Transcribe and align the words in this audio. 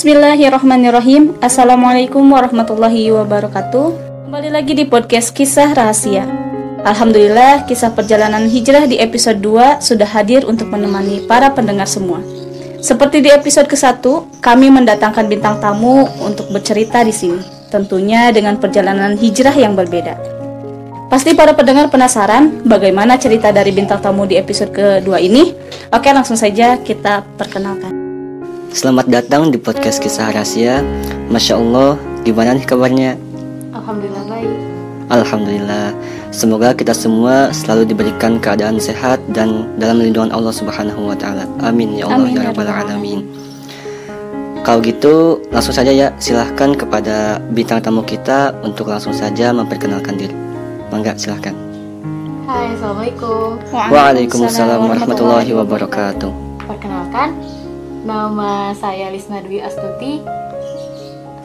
Bismillahirrahmanirrahim. 0.00 1.36
Assalamualaikum 1.44 2.24
warahmatullahi 2.24 3.12
wabarakatuh. 3.12 3.86
Kembali 4.24 4.48
lagi 4.48 4.72
di 4.72 4.88
podcast 4.88 5.28
Kisah 5.28 5.76
Rahasia. 5.76 6.24
Alhamdulillah 6.88 7.68
kisah 7.68 7.92
perjalanan 7.92 8.48
hijrah 8.48 8.88
di 8.88 8.96
episode 8.96 9.44
2 9.44 9.84
sudah 9.84 10.08
hadir 10.08 10.48
untuk 10.48 10.72
menemani 10.72 11.28
para 11.28 11.52
pendengar 11.52 11.84
semua. 11.84 12.24
Seperti 12.80 13.20
di 13.20 13.28
episode 13.28 13.68
ke-1, 13.68 14.00
kami 14.40 14.72
mendatangkan 14.72 15.28
bintang 15.28 15.60
tamu 15.60 16.08
untuk 16.24 16.48
bercerita 16.48 17.04
di 17.04 17.12
sini. 17.12 17.68
Tentunya 17.68 18.32
dengan 18.32 18.56
perjalanan 18.56 19.20
hijrah 19.20 19.52
yang 19.52 19.76
berbeda. 19.76 20.16
Pasti 21.12 21.36
para 21.36 21.52
pendengar 21.52 21.92
penasaran 21.92 22.64
bagaimana 22.64 23.20
cerita 23.20 23.52
dari 23.52 23.68
bintang 23.68 24.00
tamu 24.00 24.24
di 24.24 24.40
episode 24.40 24.72
kedua 24.72 25.20
ini? 25.20 25.52
Oke, 25.92 26.08
langsung 26.08 26.40
saja 26.40 26.80
kita 26.80 27.20
perkenalkan. 27.36 28.09
Selamat 28.70 29.10
datang 29.10 29.50
di 29.50 29.58
podcast 29.58 29.98
kisah 29.98 30.30
rahasia. 30.30 30.86
Masya 31.26 31.58
Allah, 31.58 31.98
gimana 32.22 32.54
nih 32.54 32.62
kabarnya? 32.62 33.18
Alhamdulillah 33.74 34.22
baik. 34.30 34.54
Alhamdulillah. 35.10 35.86
Semoga 36.30 36.70
kita 36.78 36.94
semua 36.94 37.50
selalu 37.50 37.90
diberikan 37.90 38.38
keadaan 38.38 38.78
sehat 38.78 39.18
dan 39.34 39.66
dalam 39.74 39.98
lindungan 39.98 40.30
Allah 40.30 40.54
Subhanahu 40.54 41.10
wa 41.10 41.18
taala. 41.18 41.50
Amin 41.66 41.98
ya 41.98 42.06
Allah 42.06 42.30
Amin, 42.30 42.38
ya 42.38 42.46
ya 42.46 42.54
rabbal 42.54 42.70
Rabbal 42.70 42.94
alamin. 42.94 43.20
Kalau 44.62 44.78
gitu, 44.86 45.42
langsung 45.50 45.74
saja 45.74 45.90
ya 45.90 46.14
silahkan 46.22 46.70
kepada 46.70 47.42
bintang 47.50 47.82
tamu 47.82 48.06
kita 48.06 48.54
untuk 48.62 48.86
langsung 48.86 49.10
saja 49.10 49.50
memperkenalkan 49.50 50.14
diri. 50.14 50.36
Mangga 50.94 51.18
silahkan. 51.18 51.58
Hai, 52.46 52.70
Assalamualaikum. 52.78 53.58
Waalaikumsalam 53.66 54.78
warahmatullahi 54.94 55.50
wabarakatuh. 55.58 56.30
Perkenalkan, 56.70 57.34
nama 58.04 58.72
saya 58.76 59.12
Lisna 59.12 59.44
Dwi 59.44 59.60
Astuti. 59.60 60.24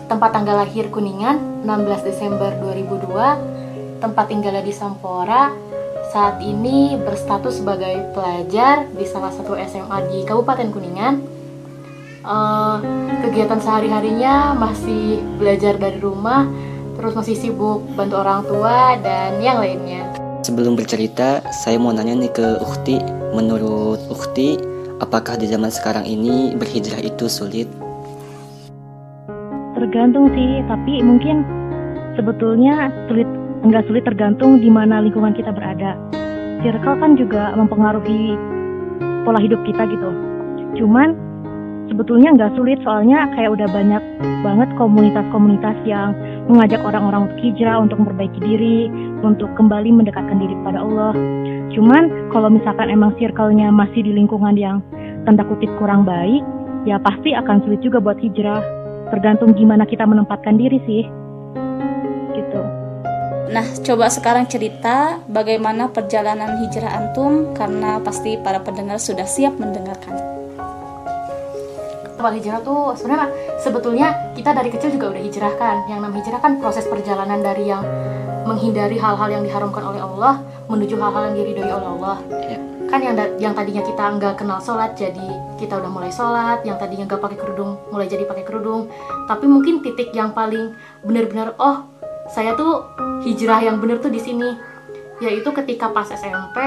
Tempat 0.06 0.30
tanggal 0.38 0.62
lahir 0.62 0.88
Kuningan, 0.94 1.66
16 1.66 2.08
Desember 2.08 2.54
2002. 2.62 4.00
Tempat 4.00 4.26
tinggalnya 4.30 4.64
di 4.64 4.72
Sampora. 4.72 5.52
Saat 6.14 6.40
ini 6.40 6.96
berstatus 6.96 7.60
sebagai 7.60 8.14
pelajar 8.16 8.88
di 8.94 9.04
salah 9.04 9.34
satu 9.34 9.58
SMA 9.58 9.98
di 10.14 10.24
Kabupaten 10.24 10.70
Kuningan. 10.72 11.16
Eh, 12.26 12.78
kegiatan 13.26 13.60
sehari-harinya 13.60 14.56
masih 14.56 15.20
belajar 15.38 15.76
dari 15.76 16.00
rumah, 16.00 16.48
terus 16.96 17.14
masih 17.14 17.36
sibuk 17.36 17.84
bantu 17.94 18.16
orang 18.22 18.42
tua 18.48 18.96
dan 19.02 19.42
yang 19.42 19.60
lainnya. 19.60 20.10
Sebelum 20.46 20.78
bercerita, 20.78 21.42
saya 21.50 21.82
mau 21.82 21.90
nanya 21.90 22.14
nih 22.14 22.32
ke 22.32 22.48
Ukti. 22.62 23.02
Menurut 23.34 24.06
Ukti, 24.14 24.75
apakah 25.04 25.36
di 25.36 25.48
zaman 25.50 25.72
sekarang 25.72 26.08
ini 26.08 26.56
berhijrah 26.56 27.02
itu 27.04 27.28
sulit? 27.28 27.68
Tergantung 29.76 30.32
sih, 30.32 30.64
tapi 30.72 31.04
mungkin 31.04 31.44
sebetulnya 32.16 32.88
sulit 33.12 33.28
enggak 33.66 33.84
sulit 33.90 34.04
tergantung 34.08 34.64
di 34.64 34.72
mana 34.72 35.04
lingkungan 35.04 35.36
kita 35.36 35.52
berada. 35.52 36.00
Circle 36.64 36.98
kan 37.02 37.12
juga 37.20 37.52
mempengaruhi 37.60 38.40
pola 39.28 39.40
hidup 39.42 39.60
kita 39.68 39.84
gitu. 39.90 40.10
Cuman 40.80 41.14
sebetulnya 41.92 42.34
nggak 42.34 42.56
sulit 42.56 42.80
soalnya 42.88 43.28
kayak 43.36 43.52
udah 43.60 43.68
banyak 43.70 44.04
banget 44.42 44.70
komunitas-komunitas 44.80 45.76
yang 45.84 46.16
mengajak 46.48 46.80
orang-orang 46.82 47.28
untuk 47.30 47.40
hijrah, 47.42 47.78
untuk 47.82 47.98
memperbaiki 48.00 48.40
diri, 48.40 48.80
untuk 49.26 49.50
kembali 49.58 49.90
mendekatkan 49.92 50.38
diri 50.40 50.54
kepada 50.64 50.80
Allah. 50.82 51.14
Cuman 51.74 52.30
kalau 52.30 52.52
misalkan 52.54 52.94
emang 52.94 53.16
circle-nya 53.18 53.74
masih 53.74 54.06
di 54.06 54.12
lingkungan 54.14 54.54
yang 54.54 54.84
tanda 55.26 55.42
kutip 55.48 55.72
kurang 55.82 56.06
baik, 56.06 56.44
ya 56.86 57.02
pasti 57.02 57.34
akan 57.34 57.66
sulit 57.66 57.82
juga 57.82 57.98
buat 57.98 58.20
hijrah. 58.22 58.62
Tergantung 59.10 59.54
gimana 59.58 59.86
kita 59.86 60.06
menempatkan 60.06 60.58
diri 60.58 60.78
sih. 60.86 61.04
Gitu. 62.38 62.62
Nah, 63.54 63.66
coba 63.86 64.10
sekarang 64.10 64.50
cerita 64.50 65.22
bagaimana 65.30 65.90
perjalanan 65.94 66.58
hijrah 66.66 66.92
antum 66.98 67.54
karena 67.54 68.02
pasti 68.02 68.38
para 68.42 68.62
pendengar 68.62 68.98
sudah 68.98 69.26
siap 69.26 69.58
mendengarkan. 69.62 70.36
awal 72.26 72.42
hijrah 72.42 72.58
tuh 72.66 72.98
sebenarnya 72.98 73.30
sebetulnya 73.62 74.08
kita 74.34 74.50
dari 74.58 74.74
kecil 74.74 74.98
juga 74.98 75.14
udah 75.14 75.22
hijrah 75.22 75.54
kan 75.62 75.86
yang 75.86 76.02
namanya 76.02 76.26
hijrah 76.26 76.42
kan 76.42 76.58
proses 76.58 76.90
perjalanan 76.90 77.46
dari 77.46 77.70
yang 77.70 77.86
menghindari 78.46 78.96
hal-hal 79.02 79.28
yang 79.28 79.44
diharamkan 79.44 79.82
oleh 79.82 80.00
Allah 80.00 80.40
menuju 80.70 80.96
hal-hal 81.02 81.34
yang 81.34 81.36
diridhoi 81.42 81.72
oleh 81.74 81.90
Allah. 81.98 82.18
Ya. 82.30 82.60
kan 82.86 83.02
yang 83.02 83.18
yang 83.42 83.54
tadinya 83.58 83.82
kita 83.82 84.04
nggak 84.22 84.34
kenal 84.38 84.62
sholat 84.62 84.94
jadi 84.94 85.58
kita 85.58 85.82
udah 85.82 85.90
mulai 85.90 86.14
sholat 86.14 86.62
yang 86.62 86.78
tadinya 86.78 87.10
nggak 87.10 87.18
pakai 87.18 87.38
kerudung 87.42 87.82
mulai 87.90 88.06
jadi 88.06 88.30
pakai 88.30 88.46
kerudung. 88.46 88.94
Tapi 89.26 89.46
mungkin 89.50 89.82
titik 89.82 90.14
yang 90.14 90.38
paling 90.38 90.78
benar-benar 91.02 91.58
oh 91.58 91.90
saya 92.30 92.54
tuh 92.54 92.86
hijrah 93.26 93.66
yang 93.66 93.82
bener 93.82 93.98
tuh 93.98 94.14
di 94.14 94.22
sini. 94.22 94.54
Yaitu 95.18 95.50
ketika 95.50 95.90
pas 95.90 96.06
SMP 96.14 96.62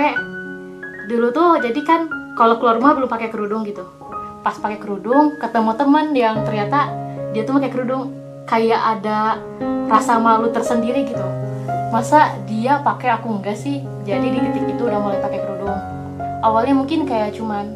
dulu 1.06 1.30
tuh 1.30 1.62
jadi 1.62 1.80
kan 1.86 2.10
kalau 2.34 2.58
keluar 2.58 2.82
rumah 2.82 2.98
belum 2.98 3.06
pakai 3.06 3.30
kerudung 3.30 3.62
gitu. 3.62 3.86
Pas 4.42 4.58
pakai 4.58 4.82
kerudung 4.82 5.38
ketemu 5.38 5.70
temen 5.78 6.06
yang 6.18 6.42
ternyata 6.42 6.90
dia 7.30 7.46
tuh 7.46 7.62
pakai 7.62 7.70
kerudung. 7.70 8.10
Kayak 8.48 8.80
ada 8.98 9.38
rasa 9.86 10.18
malu 10.18 10.50
tersendiri 10.50 11.04
gitu 11.04 11.47
masa 11.88 12.36
dia 12.44 12.80
pakai 12.84 13.08
aku 13.16 13.40
enggak 13.40 13.56
sih? 13.56 13.80
Jadi 14.04 14.26
di 14.28 14.38
titik 14.44 14.64
itu 14.76 14.82
udah 14.84 15.00
mulai 15.00 15.18
pakai 15.20 15.40
kerudung. 15.40 15.80
Awalnya 16.44 16.74
mungkin 16.76 17.08
kayak 17.08 17.34
cuman 17.34 17.74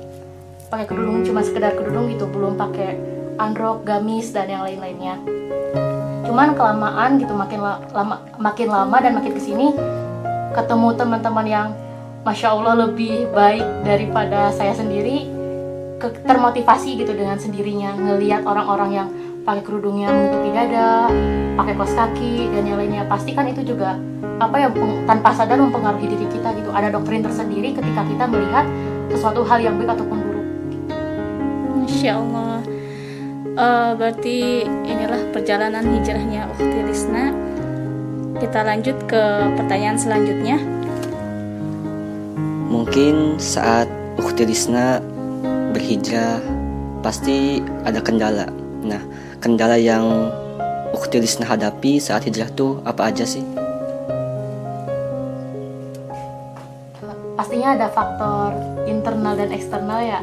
pakai 0.68 0.86
kerudung 0.88 1.24
cuma 1.24 1.40
sekedar 1.44 1.76
kerudung 1.76 2.08
gitu 2.12 2.28
belum 2.28 2.56
pakai 2.56 2.96
androk 3.40 3.84
gamis 3.88 4.30
dan 4.30 4.52
yang 4.52 4.62
lain-lainnya. 4.64 5.16
Cuman 6.28 6.54
kelamaan 6.54 7.18
gitu 7.18 7.32
makin 7.34 7.60
la- 7.60 7.82
lama 7.90 8.16
makin 8.38 8.68
lama 8.70 8.96
dan 9.00 9.12
makin 9.16 9.32
ke 9.34 9.42
sini 9.42 9.74
ketemu 10.52 10.88
teman-teman 10.94 11.46
yang 11.48 11.68
masya 12.22 12.54
allah 12.54 12.86
lebih 12.86 13.32
baik 13.32 13.64
daripada 13.82 14.52
saya 14.54 14.76
sendiri 14.76 15.26
termotivasi 15.98 16.98
gitu 16.98 17.14
dengan 17.14 17.38
sendirinya 17.38 17.94
ngelihat 17.94 18.42
orang-orang 18.44 18.90
yang 18.90 19.08
pakai 19.42 19.62
kerudungnya 19.66 20.08
menutupi 20.10 20.50
dada, 20.54 21.10
pakai 21.58 21.72
kaos 21.74 21.94
kaki 21.94 22.50
dan 22.54 22.62
yang 22.66 22.78
lainnya. 22.78 23.02
Pasti 23.10 23.34
kan 23.34 23.46
itu 23.50 23.62
juga 23.66 23.98
apa 24.38 24.56
ya 24.58 24.68
tanpa 25.06 25.30
sadar 25.34 25.58
mempengaruhi 25.58 26.06
diri 26.06 26.26
kita 26.30 26.54
gitu. 26.58 26.70
Ada 26.70 26.94
doktrin 26.94 27.22
tersendiri 27.22 27.74
ketika 27.74 28.02
kita 28.06 28.24
melihat 28.30 28.66
sesuatu 29.10 29.42
hal 29.44 29.58
yang 29.60 29.74
baik 29.78 29.98
ataupun 29.98 30.18
buruk. 30.22 30.46
Masya 31.82 32.12
Allah. 32.18 32.58
Eh, 33.52 33.90
berarti 34.00 34.64
inilah 34.64 35.28
perjalanan 35.28 35.84
hijrahnya 35.84 36.48
Ukti 36.56 36.78
Risna. 36.88 37.34
Kita 38.40 38.64
lanjut 38.64 38.96
ke 39.04 39.22
pertanyaan 39.60 40.00
selanjutnya. 40.00 40.56
Mungkin 42.72 43.36
saat 43.36 43.92
Ukti 44.16 44.48
Risna 44.48 45.04
berhijrah 45.76 46.40
pasti 47.04 47.60
ada 47.84 48.00
kendala. 48.00 48.48
Nah, 48.82 49.04
kendala 49.42 49.74
yang 49.74 50.30
Ukti 50.94 51.18
Risna 51.18 51.50
hadapi 51.50 51.98
saat 51.98 52.22
hijrah 52.22 52.46
tuh 52.54 52.78
apa 52.86 53.10
aja 53.10 53.26
sih? 53.26 53.42
Pastinya 57.34 57.74
ada 57.74 57.90
faktor 57.90 58.54
internal 58.86 59.34
dan 59.34 59.50
eksternal 59.50 59.98
ya. 59.98 60.22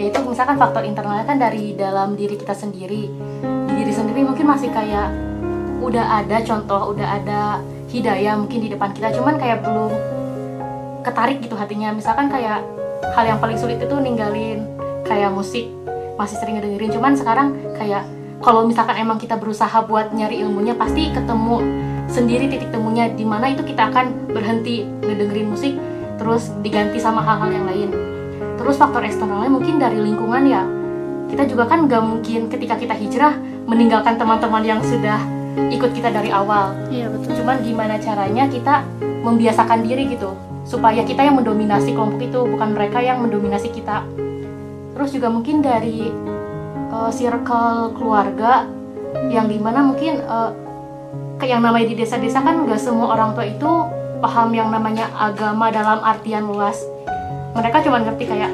Yaitu 0.00 0.24
misalkan 0.24 0.56
faktor 0.56 0.88
internalnya 0.88 1.28
kan 1.28 1.36
dari 1.36 1.76
dalam 1.76 2.16
diri 2.16 2.40
kita 2.40 2.56
sendiri. 2.56 3.12
Di 3.44 3.72
diri 3.76 3.92
sendiri 3.92 4.24
mungkin 4.24 4.48
masih 4.48 4.72
kayak 4.72 5.12
udah 5.84 6.24
ada 6.24 6.40
contoh, 6.48 6.96
udah 6.96 7.20
ada 7.20 7.60
hidayah 7.92 8.40
mungkin 8.40 8.64
di 8.64 8.72
depan 8.72 8.96
kita, 8.96 9.12
cuman 9.20 9.36
kayak 9.36 9.60
belum 9.60 9.92
ketarik 11.04 11.44
gitu 11.44 11.60
hatinya. 11.60 11.92
Misalkan 11.92 12.32
kayak 12.32 12.64
hal 13.12 13.24
yang 13.28 13.36
paling 13.36 13.60
sulit 13.60 13.76
itu 13.76 13.94
ninggalin 14.00 14.64
kayak 15.04 15.28
musik 15.28 15.68
masih 16.14 16.36
sering 16.38 16.58
ngedengerin. 16.58 16.90
Cuman 16.94 17.12
sekarang 17.18 17.54
kayak 17.78 18.06
kalau 18.44 18.66
misalkan 18.68 19.00
emang 19.00 19.16
kita 19.16 19.40
berusaha 19.40 19.72
buat 19.88 20.12
nyari 20.12 20.44
ilmunya 20.44 20.76
pasti 20.76 21.08
ketemu 21.10 21.64
sendiri 22.10 22.46
titik 22.52 22.68
temunya 22.68 23.08
di 23.08 23.24
mana 23.24 23.48
itu 23.48 23.64
kita 23.64 23.88
akan 23.88 24.28
berhenti 24.28 24.84
ngedengerin 25.00 25.48
musik 25.48 25.74
terus 26.20 26.52
diganti 26.60 27.00
sama 27.00 27.24
hal-hal 27.24 27.50
yang 27.50 27.66
lain. 27.66 27.90
Terus 28.60 28.78
faktor 28.78 29.02
eksternalnya 29.02 29.50
mungkin 29.50 29.80
dari 29.80 29.98
lingkungan 29.98 30.44
ya. 30.46 30.62
Kita 31.28 31.48
juga 31.48 31.66
kan 31.66 31.90
gak 31.90 32.04
mungkin 32.04 32.46
ketika 32.52 32.78
kita 32.78 32.94
hijrah 32.94 33.34
meninggalkan 33.66 34.14
teman-teman 34.20 34.62
yang 34.62 34.80
sudah 34.84 35.18
ikut 35.72 35.90
kita 35.96 36.12
dari 36.12 36.30
awal. 36.30 36.74
Iya 36.90 37.10
betul. 37.10 37.32
cuman 37.42 37.60
gimana 37.60 37.94
caranya 38.00 38.44
kita 38.48 38.84
membiasakan 39.24 39.84
diri 39.84 40.16
gitu 40.16 40.32
supaya 40.64 41.04
kita 41.04 41.20
yang 41.20 41.36
mendominasi 41.36 41.92
kelompok 41.92 42.24
itu 42.24 42.40
bukan 42.40 42.72
mereka 42.72 43.04
yang 43.04 43.20
mendominasi 43.20 43.68
kita 43.68 44.00
terus 44.94 45.10
juga 45.10 45.28
mungkin 45.28 45.60
dari 45.60 46.08
uh, 46.94 47.10
circle 47.10 47.98
keluarga 47.98 48.64
yang 49.30 49.50
di 49.50 49.58
mana 49.58 49.82
mungkin 49.82 50.22
uh, 50.22 50.50
kayak 51.38 51.58
yang 51.58 51.62
namanya 51.62 51.90
di 51.90 51.96
desa-desa 51.98 52.42
kan 52.42 52.62
nggak 52.66 52.78
semua 52.78 53.14
orang 53.14 53.34
tua 53.34 53.46
itu 53.46 53.70
paham 54.22 54.54
yang 54.54 54.70
namanya 54.70 55.10
agama 55.18 55.68
dalam 55.68 56.00
artian 56.00 56.46
luas. 56.46 56.78
Mereka 57.54 57.84
cuma 57.86 58.00
ngerti 58.02 58.24
kayak 58.24 58.50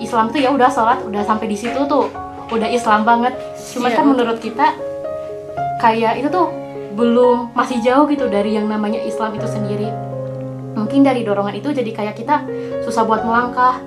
Islam 0.00 0.32
tuh 0.32 0.40
ya 0.40 0.50
udah 0.50 0.70
sholat 0.72 1.04
udah 1.04 1.22
sampai 1.22 1.46
di 1.50 1.58
situ 1.58 1.84
tuh 1.84 2.08
udah 2.50 2.68
Islam 2.70 3.04
banget. 3.04 3.36
Cuman 3.76 3.90
Iya, 3.92 3.96
kan 4.00 4.04
menurut 4.08 4.38
kita 4.40 4.66
kayak 5.82 6.24
itu 6.24 6.28
tuh 6.32 6.48
belum 6.96 7.54
masih 7.54 7.78
jauh 7.84 8.08
gitu 8.10 8.26
dari 8.26 8.58
yang 8.58 8.66
namanya 8.66 8.98
Islam 9.02 9.36
itu 9.36 9.46
sendiri. 9.46 9.90
Mungkin 10.74 11.04
dari 11.04 11.22
dorongan 11.22 11.54
itu 11.58 11.70
jadi 11.70 11.90
kayak 11.92 12.14
kita 12.18 12.46
susah 12.86 13.04
buat 13.04 13.22
melangkah 13.22 13.78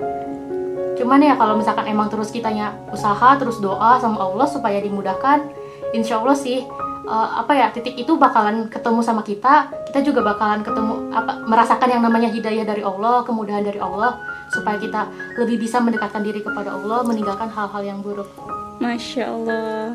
cuman 1.04 1.20
ya 1.20 1.36
kalau 1.36 1.60
misalkan 1.60 1.84
emang 1.84 2.08
terus 2.08 2.32
kitanya 2.32 2.72
usaha 2.88 3.36
terus 3.36 3.60
doa 3.60 4.00
sama 4.00 4.24
Allah 4.24 4.48
supaya 4.48 4.80
dimudahkan 4.80 5.52
insya 5.92 6.16
Allah 6.16 6.32
sih 6.32 6.64
eh, 7.04 7.28
apa 7.36 7.52
ya 7.52 7.68
titik 7.76 7.92
itu 7.92 8.16
bakalan 8.16 8.72
ketemu 8.72 9.04
sama 9.04 9.20
kita 9.20 9.68
kita 9.92 10.00
juga 10.00 10.24
bakalan 10.24 10.64
ketemu 10.64 11.12
apa 11.12 11.44
merasakan 11.44 11.88
yang 11.92 12.00
namanya 12.00 12.32
hidayah 12.32 12.64
dari 12.64 12.80
Allah 12.80 13.20
kemudahan 13.28 13.60
dari 13.60 13.76
Allah 13.76 14.16
supaya 14.48 14.80
kita 14.80 15.12
lebih 15.36 15.60
bisa 15.60 15.76
mendekatkan 15.84 16.24
diri 16.24 16.40
kepada 16.40 16.72
Allah 16.72 17.04
meninggalkan 17.04 17.52
hal-hal 17.52 17.84
yang 17.84 18.00
buruk 18.00 18.32
Masya 18.80 19.24
Allah. 19.30 19.94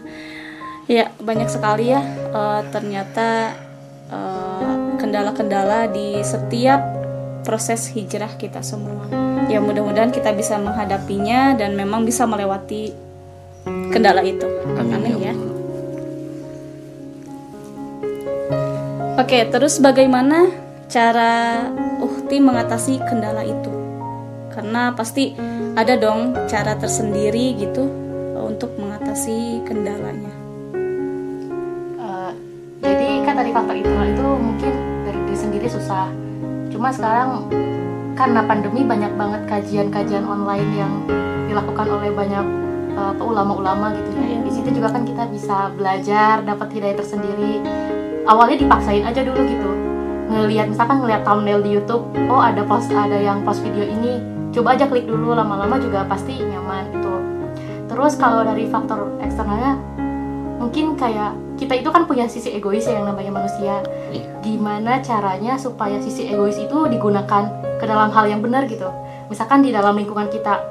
Ya, 0.90 1.14
banyak 1.22 1.50
sekali 1.50 1.94
ya 1.94 2.02
eh, 2.34 2.62
ternyata 2.70 3.58
eh, 4.14 4.78
kendala-kendala 5.02 5.90
di 5.90 6.22
setiap 6.22 6.99
proses 7.44 7.90
hijrah 7.92 8.36
kita 8.36 8.62
semua. 8.62 9.08
Ya, 9.50 9.58
mudah-mudahan 9.64 10.14
kita 10.14 10.30
bisa 10.36 10.60
menghadapinya 10.62 11.58
dan 11.58 11.74
memang 11.74 12.06
bisa 12.06 12.30
melewati 12.30 12.94
kendala 13.90 14.22
itu. 14.22 14.46
Amin 14.78 15.18
ya. 15.20 15.34
Oke, 19.20 19.44
terus 19.52 19.84
bagaimana 19.84 20.48
cara 20.88 21.68
Uhti 22.00 22.40
mengatasi 22.40 23.04
kendala 23.04 23.44
itu? 23.44 23.68
Karena 24.56 24.96
pasti 24.96 25.36
ada 25.76 26.00
dong 26.00 26.32
cara 26.48 26.80
tersendiri 26.80 27.60
gitu 27.60 27.84
eh, 28.38 28.44
untuk 28.44 28.72
mengatasi 28.80 29.68
kendalanya. 29.68 30.34
Eh, 32.00 32.32
jadi 32.80 33.10
kan 33.28 33.36
tadi 33.44 33.52
faktor 33.52 33.76
itu 33.76 33.92
itu 33.92 34.28
mungkin 34.40 34.74
dari 35.04 35.20
diri 35.28 35.38
sendiri 35.38 35.68
susah 35.68 36.29
cuma 36.70 36.94
sekarang 36.94 37.50
karena 38.14 38.42
pandemi 38.46 38.86
banyak 38.86 39.14
banget 39.18 39.42
kajian-kajian 39.50 40.26
online 40.26 40.70
yang 40.76 40.94
dilakukan 41.50 41.88
oleh 41.90 42.14
banyak 42.14 42.46
eh, 42.94 43.14
ulama-ulama 43.20 43.94
gitu 43.98 44.10
ya 44.18 44.30
di 44.50 44.52
situ 44.58 44.70
juga 44.82 44.90
kan 44.90 45.06
kita 45.06 45.30
bisa 45.30 45.70
belajar 45.78 46.42
dapat 46.42 46.74
hidayah 46.74 46.98
tersendiri. 46.98 47.62
Awalnya 48.26 48.66
dipaksain 48.66 49.06
aja 49.06 49.22
dulu 49.22 49.46
gitu. 49.46 49.70
Ngelihat 50.30 50.74
misalkan 50.74 51.06
ngelihat 51.06 51.22
thumbnail 51.22 51.62
di 51.62 51.78
YouTube 51.78 52.10
oh 52.30 52.42
ada 52.42 52.66
post 52.66 52.90
ada 52.90 53.14
yang 53.14 53.46
post 53.46 53.62
video 53.62 53.86
ini 53.86 54.18
coba 54.50 54.74
aja 54.74 54.90
klik 54.90 55.06
dulu. 55.06 55.38
Lama-lama 55.38 55.78
juga 55.78 56.02
pasti 56.10 56.42
nyaman 56.42 56.90
gitu. 56.98 57.14
Terus 57.94 58.18
kalau 58.18 58.42
dari 58.42 58.66
faktor 58.66 59.22
eksternalnya 59.22 59.78
mungkin 60.58 60.98
kayak 60.98 61.38
kita 61.60 61.76
itu 61.76 61.92
kan 61.92 62.08
punya 62.08 62.32
sisi 62.32 62.56
egois 62.56 62.88
ya 62.88 63.04
yang 63.04 63.12
namanya 63.12 63.36
manusia. 63.36 63.84
Iya. 64.10 64.26
gimana 64.40 65.04
caranya 65.04 65.60
supaya 65.60 66.00
sisi 66.00 66.32
egois 66.32 66.56
itu 66.56 66.78
digunakan 66.88 67.52
ke 67.78 67.86
dalam 67.86 68.10
hal 68.10 68.26
yang 68.32 68.40
benar 68.40 68.66
gitu? 68.72 68.88
Misalkan 69.28 69.62
di 69.62 69.76
dalam 69.76 69.94
lingkungan 70.00 70.32
kita 70.32 70.64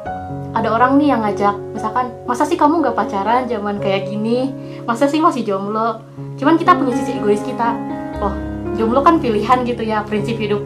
ada 0.57 0.69
orang 0.73 0.97
nih 0.97 1.13
yang 1.13 1.21
ngajak 1.23 1.55
misalkan 1.77 2.11
masa 2.25 2.49
sih 2.49 2.57
kamu 2.57 2.81
nggak 2.81 2.97
pacaran 2.97 3.45
zaman 3.45 3.77
kayak 3.79 4.09
gini? 4.09 4.51
Masa 4.89 5.05
sih 5.07 5.21
masih 5.21 5.45
jomblo? 5.45 6.01
Cuman 6.41 6.57
kita 6.57 6.73
punya 6.75 6.97
sisi 6.97 7.21
egois 7.21 7.45
kita. 7.45 7.77
Oh 8.25 8.33
jomblo 8.81 9.05
kan 9.05 9.21
pilihan 9.21 9.67
gitu 9.69 9.83
ya 9.85 10.07
prinsip 10.07 10.41
hidup 10.41 10.65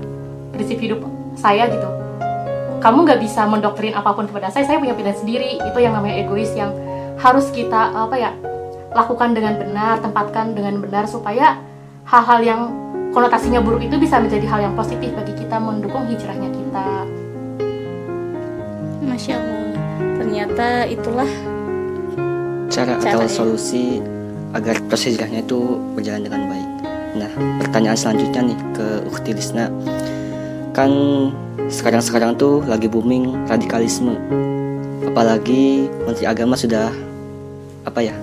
prinsip 0.55 0.79
hidup 0.79 1.03
saya 1.35 1.67
gitu. 1.67 1.89
Kamu 2.79 3.09
nggak 3.09 3.21
bisa 3.23 3.47
mendoktrin 3.47 3.95
apa 3.95 4.15
pun 4.15 4.31
kepada 4.31 4.55
saya 4.55 4.69
saya 4.69 4.79
punya 4.79 4.95
pilihan 4.95 5.19
sendiri. 5.19 5.59
Itu 5.59 5.79
yang 5.83 5.99
namanya 5.99 6.23
egois 6.23 6.55
yang 6.55 6.71
harus 7.19 7.51
kita 7.51 7.93
apa 7.95 8.15
ya 8.19 8.31
lakukan 8.93 9.33
dengan 9.33 9.57
benar 9.57 10.01
tempatkan 10.01 10.53
dengan 10.53 10.81
benar 10.81 11.09
supaya 11.09 11.59
hal-hal 12.05 12.41
yang 12.45 12.61
konotasinya 13.13 13.61
buruk 13.61 13.85
itu 13.85 13.97
bisa 14.01 14.21
menjadi 14.21 14.47
hal 14.49 14.61
yang 14.71 14.75
positif 14.77 15.13
bagi 15.13 15.37
kita 15.37 15.57
mendukung 15.61 16.09
hijrahnya 16.09 16.49
kita 16.49 16.87
Masya 19.05 19.35
Allah. 19.37 19.61
Ternyata 20.17 20.69
itulah 20.89 21.31
cara 22.73 22.97
atau 22.97 23.21
Caranya. 23.21 23.29
solusi 23.29 24.01
agar 24.57 24.81
proses 24.89 25.13
hijrahnya 25.13 25.45
itu 25.45 25.77
berjalan 25.93 26.25
dengan 26.25 26.43
baik. 26.49 26.71
Nah, 27.13 27.31
pertanyaan 27.61 27.99
selanjutnya 27.99 28.41
nih 28.49 28.59
ke 28.73 28.87
Ukti 29.13 29.37
Lisna. 29.37 29.69
Kan 30.73 30.89
sekarang-sekarang 31.69 32.41
tuh 32.41 32.65
lagi 32.65 32.89
booming 32.89 33.45
radikalisme. 33.45 34.17
Apalagi 35.13 35.93
Menteri 36.09 36.25
Agama 36.25 36.57
sudah 36.57 36.89
apa 37.85 38.01
ya? 38.01 38.17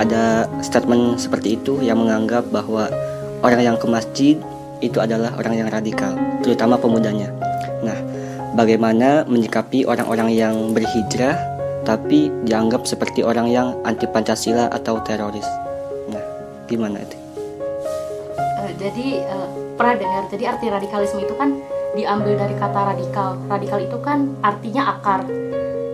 Ada 0.00 0.48
statement 0.64 1.20
seperti 1.20 1.60
itu 1.60 1.80
yang 1.84 2.00
menganggap 2.00 2.48
bahwa 2.48 2.88
orang 3.44 3.60
yang 3.60 3.76
ke 3.76 3.86
masjid 3.90 4.36
itu 4.82 4.98
adalah 4.98 5.36
orang 5.38 5.62
yang 5.62 5.68
radikal, 5.68 6.16
terutama 6.42 6.80
pemudanya. 6.80 7.30
Nah, 7.84 7.98
bagaimana 8.56 9.22
menyikapi 9.28 9.86
orang-orang 9.86 10.32
yang 10.32 10.54
berhijrah 10.74 11.38
tapi 11.82 12.30
dianggap 12.46 12.86
seperti 12.86 13.26
orang 13.26 13.50
yang 13.50 13.74
anti 13.82 14.06
Pancasila 14.06 14.70
atau 14.70 15.02
teroris. 15.02 15.46
Nah, 16.10 16.22
gimana 16.70 17.02
itu? 17.02 17.16
Eh, 18.62 18.72
jadi 18.78 19.06
eh, 19.26 19.48
pernah 19.74 19.94
dengar 19.98 20.22
jadi 20.30 20.44
arti 20.54 20.66
radikalisme 20.70 21.20
itu 21.26 21.34
kan 21.34 21.58
diambil 21.92 22.40
dari 22.40 22.54
kata 22.56 22.80
radikal 22.96 23.36
radikal 23.52 23.78
itu 23.82 23.98
kan 24.00 24.32
artinya 24.40 24.96
akar 24.96 25.28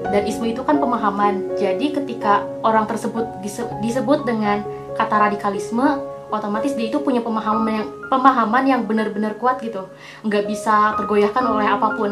dan 0.08 0.25
ismu 0.25 0.49
itu 0.49 0.64
kan 0.64 0.81
pemahaman. 0.81 1.56
Jadi 1.60 1.93
ketika 1.93 2.44
orang 2.64 2.88
tersebut 2.88 3.28
dise- 3.44 3.69
disebut 3.84 4.25
dengan 4.25 4.64
kata 4.96 5.28
radikalisme 5.28 5.84
otomatis 6.28 6.76
dia 6.76 6.93
itu 6.93 7.00
punya 7.00 7.25
pemahaman 7.25 7.72
yang 7.72 7.88
pemahaman 8.08 8.64
yang 8.64 8.81
benar-benar 8.88 9.37
kuat 9.37 9.60
gitu. 9.60 9.88
Nggak 10.25 10.44
bisa 10.49 10.96
tergoyahkan 10.96 11.44
oleh 11.44 11.66
apa 11.69 11.88
pun. 11.96 12.10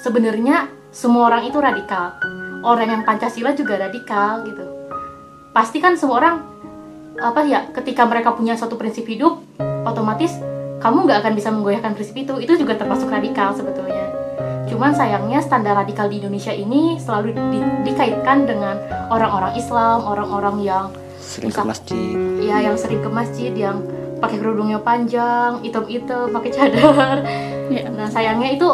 Sebenarnya 0.00 0.68
semua 0.92 1.32
orang 1.32 1.48
itu 1.48 1.60
radikal. 1.60 2.16
Orang 2.64 2.88
yang 2.88 3.02
pancasila 3.04 3.52
juga 3.52 3.76
radikal 3.76 4.44
gitu. 4.48 4.64
Pasti 5.52 5.78
kan 5.84 5.96
semua 6.00 6.20
orang 6.20 6.36
apa 7.20 7.46
ya 7.46 7.70
ketika 7.70 8.08
mereka 8.08 8.34
punya 8.34 8.58
satu 8.58 8.74
prinsip 8.74 9.06
hidup 9.06 9.38
otomatis 9.86 10.34
kamu 10.82 11.06
nggak 11.06 11.18
akan 11.22 11.32
bisa 11.36 11.48
menggoyahkan 11.52 11.92
prinsip 11.92 12.16
itu. 12.16 12.34
Itu 12.40 12.56
juga 12.56 12.80
termasuk 12.80 13.12
radikal 13.12 13.52
sebetulnya 13.52 14.23
cuman 14.74 14.90
sayangnya 14.90 15.38
standar 15.38 15.78
radikal 15.78 16.10
di 16.10 16.18
Indonesia 16.18 16.50
ini 16.50 16.98
selalu 16.98 17.38
di- 17.54 17.78
dikaitkan 17.86 18.42
dengan 18.42 18.74
orang-orang 19.06 19.54
Islam 19.54 20.02
orang-orang 20.02 20.56
yang 20.66 20.86
Sering 21.22 21.54
ke 21.54 21.56
Bisa. 21.56 21.64
masjid. 21.64 22.14
ya 22.42 22.58
yang 22.60 22.76
sering 22.76 23.00
ke 23.00 23.08
masjid 23.08 23.54
yang 23.54 23.86
pakai 24.18 24.36
kerudungnya 24.42 24.82
panjang 24.82 25.62
item-item 25.62 26.34
pakai 26.34 26.50
cadar 26.50 27.16
ya, 27.70 27.86
Nah 27.88 28.10
sayangnya 28.10 28.50
itu 28.50 28.68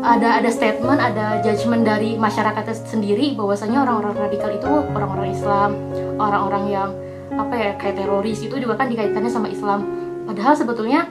ada 0.00 0.40
ada 0.40 0.48
statement, 0.48 0.96
ada 0.96 1.44
judgement 1.44 1.84
dari 1.84 2.16
masyarakat 2.16 2.64
sendiri 2.88 3.36
bahwasanya 3.36 3.84
orang-orang 3.84 4.16
radikal 4.16 4.48
itu 4.48 4.72
orang-orang 4.96 5.28
Islam, 5.32 5.70
orang-orang 6.16 6.64
yang 6.72 6.88
apa 7.36 7.54
ya 7.56 7.70
kayak 7.76 8.00
teroris 8.00 8.40
itu 8.40 8.56
juga 8.56 8.80
kan 8.80 8.88
dikaitkannya 8.88 9.28
sama 9.28 9.48
Islam. 9.52 9.84
Padahal 10.24 10.56
sebetulnya 10.56 11.08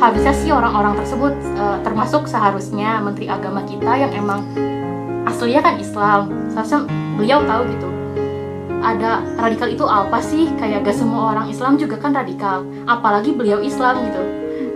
harusnya 0.00 0.32
sih 0.32 0.50
orang-orang 0.50 0.96
tersebut 0.96 1.36
eh, 1.36 1.78
termasuk 1.84 2.24
seharusnya 2.24 2.98
Menteri 3.04 3.28
Agama 3.28 3.60
kita 3.68 3.92
yang 4.00 4.12
emang 4.16 4.40
aslinya 5.28 5.60
kan 5.60 5.76
Islam. 5.76 6.20
Seharusnya 6.50 6.88
beliau 7.20 7.44
tahu 7.44 7.62
gitu. 7.68 7.88
Ada 8.80 9.20
radikal 9.36 9.68
itu 9.68 9.84
apa 9.84 10.18
sih? 10.24 10.48
Kayak 10.56 10.88
gak 10.88 10.96
semua 10.96 11.36
orang 11.36 11.52
Islam 11.52 11.76
juga 11.76 12.00
kan 12.00 12.16
radikal. 12.16 12.64
Apalagi 12.88 13.36
beliau 13.36 13.60
Islam 13.60 14.00
gitu. 14.08 14.22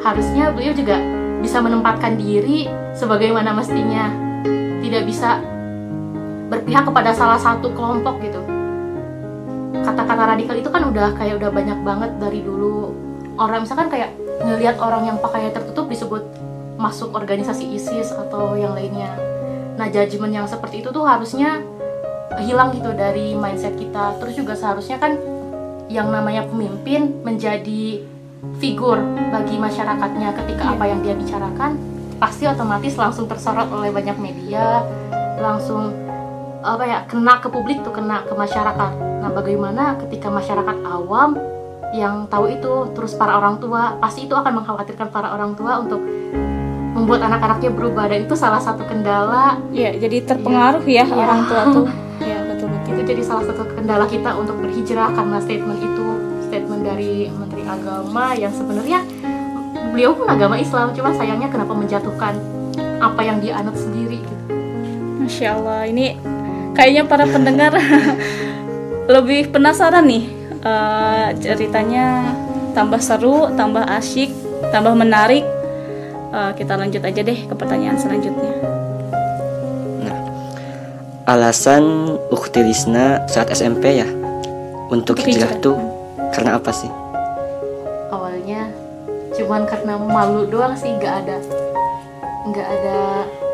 Harusnya 0.05 0.53
beliau 0.53 0.77
juga 0.77 1.01
bisa 1.41 1.65
menempatkan 1.65 2.21
diri 2.21 2.69
sebagaimana 2.93 3.57
mestinya 3.57 4.13
tidak 4.85 5.09
bisa 5.09 5.41
berpihak 6.53 6.85
kepada 6.85 7.17
salah 7.17 7.41
satu 7.41 7.73
kelompok 7.73 8.21
gitu 8.21 8.41
kata-kata 9.85 10.33
radikal 10.33 10.57
itu 10.57 10.69
kan 10.73 10.89
udah 10.89 11.13
kayak 11.13 11.37
udah 11.37 11.51
banyak 11.53 11.79
banget 11.85 12.11
dari 12.17 12.41
dulu 12.41 12.97
orang 13.37 13.69
misalkan 13.69 13.93
kayak 13.93 14.17
ngelihat 14.43 14.81
orang 14.83 15.07
yang 15.07 15.19
pakaian 15.23 15.55
tertutup 15.55 15.87
disebut 15.87 16.25
masuk 16.75 17.15
organisasi 17.15 17.71
ISIS 17.71 18.11
atau 18.11 18.59
yang 18.59 18.75
lainnya. 18.75 19.15
Nah 19.79 19.87
judgement 19.91 20.31
yang 20.31 20.47
seperti 20.47 20.83
itu 20.83 20.91
tuh 20.91 21.07
harusnya 21.07 21.63
hilang 22.43 22.75
gitu 22.75 22.91
dari 22.95 23.39
mindset 23.39 23.79
kita. 23.79 24.19
Terus 24.19 24.35
juga 24.35 24.55
seharusnya 24.59 24.99
kan 24.99 25.15
yang 25.87 26.11
namanya 26.11 26.47
pemimpin 26.51 27.23
menjadi 27.23 28.03
figur 28.59 28.99
bagi 29.31 29.57
masyarakatnya. 29.59 30.35
Ketika 30.35 30.75
apa 30.75 30.85
yang 30.91 31.01
dia 31.07 31.15
bicarakan 31.15 31.79
pasti 32.19 32.47
otomatis 32.47 32.95
langsung 32.95 33.27
tersorot 33.27 33.71
oleh 33.75 33.91
banyak 33.91 34.17
media 34.19 34.87
langsung 35.39 35.91
apa 36.65 36.85
ya 36.87 36.99
kena 37.05 37.43
ke 37.43 37.53
publik 37.53 37.85
tuh 37.85 37.93
kena 37.93 38.25
ke 38.25 38.33
masyarakat. 38.33 38.93
Nah 39.21 39.31
bagaimana 39.31 40.01
ketika 40.01 40.33
masyarakat 40.33 40.77
awam 40.87 41.37
yang 41.95 42.27
tahu 42.27 42.51
itu 42.51 42.91
terus 42.93 43.15
para 43.15 43.39
orang 43.39 43.63
tua 43.63 43.95
pasti 44.03 44.27
itu 44.27 44.35
akan 44.35 44.61
mengkhawatirkan 44.61 45.15
para 45.15 45.31
orang 45.31 45.55
tua 45.55 45.79
untuk 45.79 46.03
membuat 46.95 47.23
anak-anaknya 47.23 47.71
berubah 47.71 48.07
dan 48.07 48.27
itu 48.27 48.35
salah 48.35 48.59
satu 48.59 48.83
kendala 48.83 49.59
ya, 49.71 49.95
jadi 49.95 50.27
terpengaruh 50.27 50.83
ya 50.83 51.03
Iya. 51.03 51.15
orang 51.15 51.41
tua 51.47 51.63
tuh. 51.71 51.87
Ya, 52.15 52.39
betul 52.47 52.71
betul. 52.71 52.95
itu 52.95 53.03
jadi 53.11 53.23
salah 53.27 53.43
satu 53.43 53.67
kendala 53.75 54.07
kita 54.07 54.31
untuk 54.39 54.55
berhijrah 54.63 55.11
karena 55.11 55.43
statement 55.43 55.83
itu 55.83 56.07
statement 56.47 56.83
dari 56.87 57.27
Menteri 57.29 57.63
Agama 57.67 58.39
yang 58.39 58.55
sebenarnya 58.55 59.03
beliau 59.91 60.15
pun 60.15 60.31
agama 60.31 60.55
Islam 60.55 60.95
cuma 60.95 61.11
sayangnya 61.11 61.51
kenapa 61.51 61.75
menjatuhkan 61.75 62.39
apa 63.03 63.21
yang 63.23 63.43
dia 63.43 63.59
anut 63.59 63.75
sendiri 63.75 64.23
gitu. 64.23 64.45
Masya 65.21 65.59
Allah, 65.59 65.81
ini 65.87 66.15
kayaknya 66.73 67.03
para 67.05 67.27
pendengar 67.27 67.75
lebih 69.15 69.51
penasaran 69.51 70.07
nih 70.07 70.25
uh, 70.65 71.29
ceritanya 71.39 72.35
tambah 72.73 72.99
seru, 72.99 73.53
tambah 73.55 73.85
asyik, 74.01 74.33
tambah 74.73 74.97
menarik. 74.97 75.45
Uh, 76.35 76.51
kita 76.59 76.75
lanjut 76.75 76.99
aja 77.07 77.21
deh 77.23 77.39
ke 77.47 77.55
pertanyaan 77.55 77.95
selanjutnya. 77.95 78.59
Nah, 80.03 80.19
alasan 81.31 82.19
Ukti 82.35 82.59
Lisna 82.67 83.23
saat 83.31 83.55
SMP 83.55 84.03
ya 84.03 84.09
untuk 84.91 85.23
hijrah 85.23 85.63
tuh 85.63 85.79
karena 86.35 86.59
apa 86.59 86.75
sih? 86.75 86.91
Awalnya 88.11 88.67
cuman 89.39 89.63
karena 89.63 89.95
malu 89.95 90.51
doang 90.51 90.75
sih, 90.75 90.91
nggak 90.91 91.15
ada 91.23 91.39
nggak 92.45 92.69
ada 92.69 92.99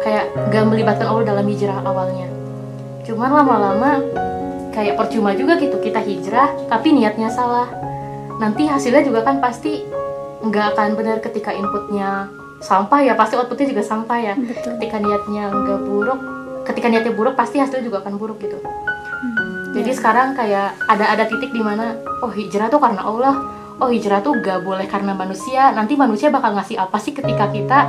kayak 0.03 0.25
nggak 0.51 0.65
melibatkan 0.67 1.07
Allah 1.07 1.25
dalam 1.37 1.47
hijrah 1.47 1.85
awalnya. 1.85 2.27
Cuman 3.05 3.29
lama-lama 3.29 4.01
kayak 4.71 4.95
percuma 4.97 5.35
juga 5.35 5.59
gitu 5.59 5.77
kita 5.79 6.01
hijrah 6.01 6.55
tapi 6.71 6.95
niatnya 6.95 7.29
salah 7.29 7.69
nanti 8.39 8.65
hasilnya 8.65 9.05
juga 9.05 9.27
kan 9.27 9.43
pasti 9.43 9.85
nggak 10.41 10.67
akan 10.75 10.97
benar 10.97 11.21
ketika 11.21 11.53
inputnya 11.53 12.31
sampah 12.61 13.01
ya 13.05 13.13
pasti 13.17 13.37
outputnya 13.37 13.77
juga 13.77 13.83
sampah 13.85 14.19
ya 14.21 14.35
Betul. 14.37 14.81
ketika 14.81 14.97
niatnya 15.01 15.45
nggak 15.53 15.81
buruk 15.85 16.21
ketika 16.65 16.87
niatnya 16.89 17.13
buruk 17.13 17.35
pasti 17.37 17.61
hasilnya 17.61 17.85
juga 17.85 18.01
akan 18.01 18.17
buruk 18.17 18.41
gitu 18.41 18.59
Hmm, 19.21 19.77
jadi 19.77 19.93
ya. 19.93 19.97
sekarang 20.01 20.33
kayak 20.33 20.81
ada 20.89 21.13
ada 21.13 21.29
titik 21.29 21.53
di 21.53 21.61
mana 21.61 21.93
oh 22.25 22.33
hijrah 22.33 22.73
tuh 22.73 22.81
karena 22.81 23.05
Allah 23.05 23.37
oh 23.77 23.93
hijrah 23.93 24.25
tuh 24.25 24.33
gak 24.41 24.65
boleh 24.65 24.89
karena 24.89 25.13
manusia 25.13 25.69
nanti 25.77 25.93
manusia 25.93 26.33
bakal 26.33 26.57
ngasih 26.57 26.81
apa 26.81 26.97
sih 26.97 27.13
ketika 27.13 27.53
kita 27.53 27.85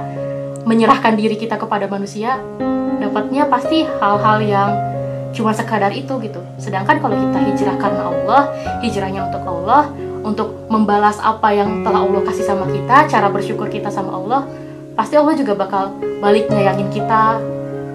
menyerahkan 0.67 1.15
diri 1.15 1.39
kita 1.39 1.55
kepada 1.55 1.87
manusia 1.87 2.35
dapatnya 2.99 3.47
pasti 3.47 3.87
hal-hal 3.87 4.43
yang 4.43 4.69
cuma 5.31 5.51
sekadar 5.55 5.91
itu 5.95 6.11
gitu. 6.21 6.39
Sedangkan 6.59 6.99
kalau 6.99 7.15
kita 7.15 7.39
hijrah 7.39 7.75
karena 7.79 8.03
Allah 8.11 8.41
hijrahnya 8.83 9.21
untuk 9.31 9.43
Allah 9.47 9.83
untuk 10.21 10.69
membalas 10.69 11.17
apa 11.17 11.49
yang 11.49 11.81
telah 11.81 12.05
Allah 12.05 12.21
kasih 12.27 12.45
sama 12.45 12.69
kita 12.69 13.09
cara 13.09 13.27
bersyukur 13.31 13.65
kita 13.71 13.89
sama 13.89 14.13
Allah 14.13 14.45
pasti 14.93 15.17
Allah 15.17 15.33
juga 15.33 15.57
bakal 15.57 15.95
balik 16.21 16.51
nyayangin 16.51 16.91
kita. 16.91 17.39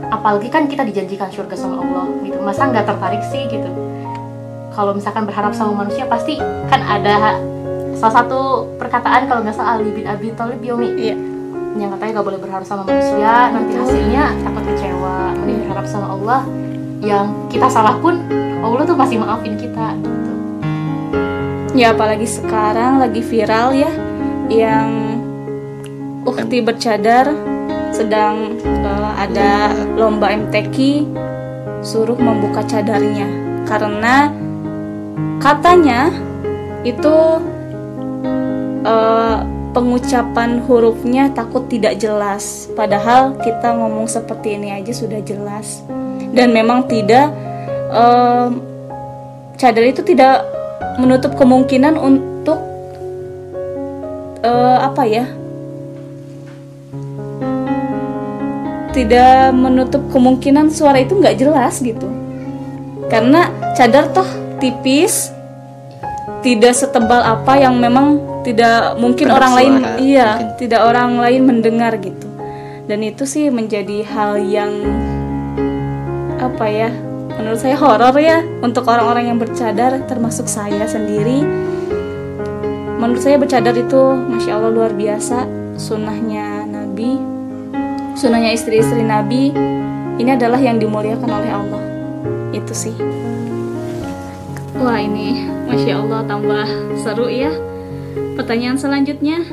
Apalagi 0.07 0.49
kan 0.50 0.71
kita 0.71 0.87
dijanjikan 0.87 1.28
surga 1.31 1.55
sama 1.59 1.83
Allah 1.83 2.07
gitu. 2.23 2.38
Masa 2.43 2.71
nggak 2.71 2.87
tertarik 2.87 3.23
sih 3.31 3.47
gitu? 3.50 3.71
Kalau 4.71 4.93
misalkan 4.93 5.25
berharap 5.25 5.57
sama 5.57 5.85
manusia 5.87 6.05
pasti 6.07 6.37
kan 6.69 6.81
ada 6.85 7.40
salah 7.97 8.23
satu 8.23 8.69
perkataan 8.76 9.25
kalau 9.25 9.40
nggak 9.40 9.57
salah 9.57 9.81
Ali 9.81 9.88
bin 9.88 10.05
Abi 10.05 10.31
Thalib 10.37 10.61
Yomi 10.61 10.93
Iya. 11.00 11.16
yang 11.76 11.93
katanya 11.93 12.21
nggak 12.21 12.28
boleh 12.33 12.40
berharap 12.40 12.64
sama 12.64 12.88
manusia 12.88 13.52
nanti 13.52 13.76
hasilnya 13.76 14.33
takut 14.40 14.64
kecewa. 14.64 15.37
Mending 15.37 15.59
berharap 15.69 15.85
sama 15.85 16.09
Allah 16.16 16.40
yang 17.02 17.48
kita 17.52 17.68
salah 17.68 17.98
pun 18.00 18.16
Allah 18.64 18.82
tuh 18.88 18.96
masih 18.96 19.20
maafin 19.20 19.54
kita 19.58 19.96
gitu. 20.00 20.32
Ya 21.76 21.92
apalagi 21.92 22.24
sekarang 22.24 23.04
lagi 23.04 23.20
viral 23.20 23.76
ya 23.76 23.92
yang 24.48 25.20
ukti 26.24 26.64
bercadar 26.64 27.30
sedang 27.92 28.56
uh, 28.64 29.12
ada 29.16 29.72
lomba 29.96 30.32
MTQ 30.32 31.04
suruh 31.84 32.16
membuka 32.16 32.64
cadarnya. 32.64 33.28
Karena 33.66 34.32
katanya 35.42 36.10
itu 36.86 37.40
uh, 38.86 39.38
pengucapan 39.76 40.64
hurufnya 40.64 41.28
takut 41.36 41.68
tidak 41.68 42.00
jelas. 42.00 42.72
Padahal 42.72 43.36
kita 43.44 43.76
ngomong 43.76 44.08
seperti 44.08 44.56
ini 44.56 44.72
aja 44.72 44.96
sudah 44.96 45.20
jelas 45.20 45.84
dan 46.37 46.52
memang 46.52 46.85
tidak 46.85 47.33
um, 47.88 48.61
cadar 49.57 49.88
itu 49.88 50.05
tidak 50.05 50.45
menutup 51.00 51.33
kemungkinan 51.33 51.97
untuk 51.97 52.61
eh, 54.45 54.78
apa 54.85 55.02
ya? 55.09 55.25
Tidak 58.93 59.52
menutup 59.52 60.09
kemungkinan 60.09 60.73
suara 60.73 61.00
itu 61.00 61.16
nggak 61.16 61.37
jelas 61.37 61.81
gitu. 61.81 62.09
Karena 63.09 63.49
cadar 63.76 64.12
toh 64.12 64.28
tipis 64.61 65.33
tidak 66.40 66.73
setebal 66.76 67.21
apa 67.21 67.61
yang 67.61 67.76
memang 67.76 68.40
tidak 68.40 68.97
mungkin 68.97 69.28
orang 69.35 69.52
lain 69.52 69.73
suara, 69.83 69.99
iya 69.99 70.28
mungkin. 70.38 70.57
tidak 70.57 70.81
orang 70.87 71.11
lain 71.21 71.43
mendengar 71.45 71.93
gitu. 72.00 72.28
Dan 72.87 73.02
itu 73.02 73.26
sih 73.26 73.50
menjadi 73.50 74.07
hal 74.07 74.38
yang 74.38 74.73
apa 76.46 76.66
ya? 76.70 76.90
Menurut 77.36 77.60
saya 77.60 77.76
horor 77.76 78.16
ya 78.16 78.40
untuk 78.62 78.86
orang-orang 78.88 79.28
yang 79.28 79.38
bercadar 79.38 79.98
termasuk 80.06 80.48
saya 80.48 80.86
sendiri. 80.88 81.44
Menurut 82.96 83.20
saya 83.20 83.36
bercadar 83.36 83.76
itu 83.76 84.02
masya 84.30 84.56
Allah 84.56 84.70
luar 84.72 84.92
biasa. 84.94 85.44
Sunnahnya 85.76 86.64
Nabi 86.64 87.36
sunnahnya 88.16 88.56
istri-istri 88.56 89.04
Nabi 89.04 89.52
ini 90.16 90.30
adalah 90.32 90.56
yang 90.56 90.80
dimuliakan 90.80 91.28
oleh 91.28 91.50
Allah. 91.52 91.82
Itu 92.56 92.72
sih. 92.72 92.96
Wah 94.80 94.96
ini 94.96 95.44
masya 95.68 96.00
Allah 96.00 96.24
tambah 96.24 96.64
seru 96.96 97.28
ya. 97.28 97.52
Pertanyaan 98.40 98.80
selanjutnya 98.80 99.44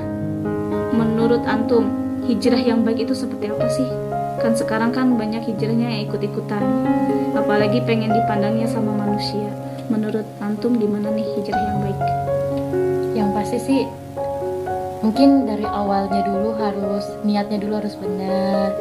menurut 0.96 1.44
antum 1.44 1.92
hijrah 2.24 2.60
yang 2.60 2.88
baik 2.88 3.04
itu 3.04 3.12
seperti 3.12 3.52
apa 3.52 3.68
sih 3.68 4.13
kan 4.44 4.60
sekarang 4.60 4.92
kan 4.92 5.16
banyak 5.16 5.40
hijrahnya 5.48 5.88
yang 5.88 6.02
ikut-ikutan. 6.12 6.60
Apalagi 7.32 7.80
pengen 7.88 8.12
dipandangnya 8.12 8.68
sama 8.68 8.92
manusia. 8.92 9.48
Menurut 9.88 10.28
antum 10.44 10.76
gimana 10.76 11.08
nih 11.16 11.24
hijrah 11.40 11.64
yang 11.64 11.80
baik? 11.80 12.00
Yang 13.16 13.30
pasti 13.32 13.58
sih 13.64 13.82
mungkin 15.00 15.48
dari 15.48 15.68
awalnya 15.68 16.24
dulu 16.24 16.56
harus 16.60 17.08
niatnya 17.24 17.64
dulu 17.64 17.80
harus 17.80 17.96
benar. 17.96 18.76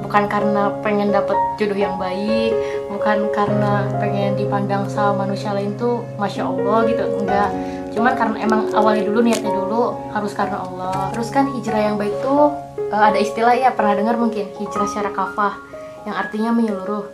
Bukan 0.00 0.24
karena 0.32 0.72
pengen 0.80 1.12
dapet 1.12 1.36
jodoh 1.60 1.76
yang 1.76 2.00
baik 2.00 2.52
bukan 2.88 3.28
karena 3.34 3.84
pengen 4.00 4.38
dipandang 4.38 4.86
sama 4.88 5.26
manusia 5.26 5.52
lain 5.52 5.76
tuh 5.76 6.00
masya 6.16 6.48
allah 6.48 6.80
gitu. 6.88 7.04
Enggak. 7.20 7.52
Cuman 7.92 8.12
karena 8.16 8.36
emang 8.40 8.60
awalnya 8.72 9.04
dulu 9.04 9.20
niatnya 9.20 9.52
dulu 9.52 9.92
harus 10.16 10.32
karena 10.32 10.64
Allah. 10.64 11.12
Terus 11.12 11.28
kan 11.28 11.52
hijrah 11.52 11.92
yang 11.92 11.96
baik 12.00 12.14
tuh 12.24 12.50
eh, 12.94 13.02
ada 13.10 13.18
istilah 13.18 13.54
ya 13.58 13.74
pernah 13.74 13.98
dengar 13.98 14.14
mungkin? 14.14 14.54
Hijrah 14.54 14.86
secara 14.86 15.10
kafah 15.10 15.58
yang 16.06 16.14
artinya 16.14 16.54
menyeluruh. 16.54 17.10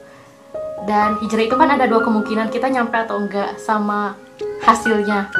Dan 0.85 1.21
hijrah 1.25 1.45
itu 1.45 1.57
kan 1.57 1.69
ada 1.73 1.85
dua 1.89 2.05
kemungkinan 2.05 2.53
kita 2.53 2.69
nyampe 2.69 2.97
atau 2.97 3.21
enggak 3.21 3.57
sama 3.61 4.17
hasilnya. 4.65 5.33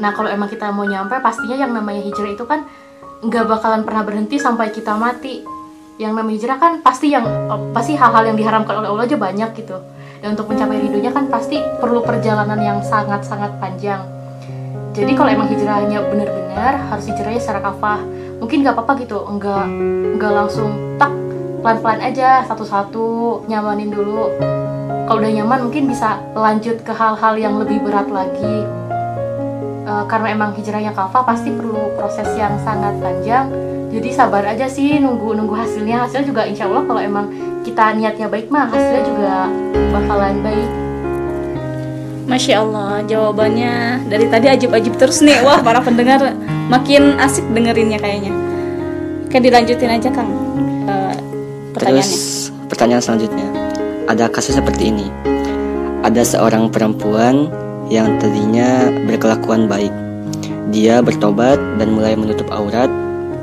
Nah 0.00 0.10
kalau 0.12 0.28
emang 0.28 0.48
kita 0.48 0.72
mau 0.72 0.84
nyampe 0.84 1.16
pastinya 1.20 1.56
yang 1.56 1.72
namanya 1.72 2.04
hijrah 2.04 2.32
itu 2.32 2.44
kan 2.44 2.64
nggak 3.18 3.44
bakalan 3.50 3.82
pernah 3.82 4.04
berhenti 4.04 4.36
sampai 4.40 4.72
kita 4.72 4.96
mati. 4.96 5.44
Yang 5.98 6.12
namanya 6.14 6.36
hijrah 6.38 6.58
kan 6.62 6.72
pasti 6.80 7.10
yang 7.10 7.26
pasti 7.74 7.98
hal-hal 7.98 8.32
yang 8.32 8.36
diharamkan 8.38 8.74
oleh 8.80 8.88
Allah 8.88 9.04
aja 9.04 9.16
banyak 9.18 9.50
gitu. 9.58 9.76
Dan 10.18 10.34
untuk 10.34 10.50
mencapai 10.50 10.82
ridhonya 10.82 11.14
kan 11.14 11.30
pasti 11.30 11.62
perlu 11.78 12.02
perjalanan 12.02 12.58
yang 12.58 12.78
sangat-sangat 12.82 13.58
panjang. 13.62 14.02
Jadi 14.94 15.14
kalau 15.14 15.30
emang 15.30 15.46
hijrahnya 15.46 16.02
benar-benar 16.10 16.74
harus 16.90 17.06
hijrahnya 17.06 17.38
secara 17.38 17.62
kafah 17.62 18.02
mungkin 18.38 18.62
nggak 18.62 18.74
apa-apa 18.74 18.92
gitu 19.02 19.18
enggak 19.26 19.66
nggak 20.18 20.32
langsung 20.34 20.98
tak 20.98 21.10
pelan-pelan 21.62 22.00
aja 22.02 22.46
satu-satu 22.46 23.06
nyamanin 23.50 23.90
dulu. 23.90 24.30
Kalau 25.08 25.18
udah 25.18 25.32
nyaman 25.32 25.68
mungkin 25.68 25.88
bisa 25.88 26.20
lanjut 26.36 26.84
ke 26.84 26.92
hal-hal 26.92 27.34
yang 27.34 27.58
lebih 27.58 27.82
berat 27.82 28.06
lagi. 28.12 28.64
Eh, 29.88 30.04
karena 30.06 30.36
emang 30.36 30.52
hijrahnya 30.54 30.92
kafah 30.92 31.24
pasti 31.24 31.50
perlu 31.50 31.96
proses 31.96 32.28
yang 32.36 32.54
sangat 32.62 32.94
panjang. 33.00 33.48
Jadi 33.88 34.08
sabar 34.12 34.44
aja 34.44 34.68
sih 34.68 35.00
nunggu 35.00 35.32
nunggu 35.32 35.56
hasilnya. 35.56 36.04
Hasil 36.06 36.28
juga 36.28 36.44
insya 36.44 36.68
Allah 36.68 36.84
kalau 36.84 37.00
emang 37.00 37.26
kita 37.64 37.96
niatnya 37.96 38.28
baik 38.28 38.52
mah 38.52 38.68
hasilnya 38.68 39.02
juga 39.04 39.34
bakalan 39.92 40.40
baik 40.44 40.87
Masya 42.28 42.60
Allah 42.60 43.00
jawabannya 43.08 44.04
dari 44.06 44.28
tadi 44.28 44.46
ajib-ajib 44.52 45.00
terus 45.00 45.24
nih 45.24 45.40
wah 45.40 45.64
para 45.64 45.80
pendengar 45.80 46.36
makin 46.68 47.16
asik 47.16 47.44
dengerinnya 47.50 47.96
kayaknya 47.96 48.36
Oke 49.28 49.40
dilanjutin 49.40 49.92
aja 49.92 50.08
Kang 50.12 50.48
Eh, 50.88 51.14
pertanyaannya 51.76 52.16
Terus 52.16 52.48
pertanyaan 52.72 53.02
selanjutnya, 53.04 53.48
ada 54.08 54.24
kasus 54.32 54.56
seperti 54.56 54.88
ini. 54.88 55.06
Ada 56.00 56.24
seorang 56.24 56.72
perempuan 56.72 57.52
yang 57.92 58.16
tadinya 58.16 58.88
berkelakuan 59.04 59.68
baik. 59.68 59.92
Dia 60.72 61.00
bertobat 61.04 61.60
dan 61.80 61.92
mulai 61.92 62.16
menutup 62.16 62.48
aurat, 62.52 62.88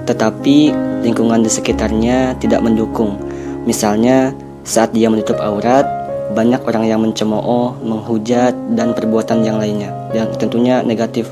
tetapi 0.09 0.73
lingkungan 1.05 1.45
di 1.45 1.49
sekitarnya 1.49 2.37
tidak 2.41 2.61
mendukung. 2.65 3.17
Misalnya, 3.65 4.33
saat 4.65 4.93
dia 4.93 5.09
menutup 5.09 5.37
aurat, 5.41 5.85
banyak 6.33 6.61
orang 6.65 6.89
yang 6.89 6.99
mencemooh, 7.05 7.77
menghujat, 7.85 8.55
dan 8.73 8.97
perbuatan 8.97 9.45
yang 9.45 9.61
lainnya 9.61 9.93
yang 10.15 10.31
tentunya 10.39 10.81
negatif. 10.81 11.29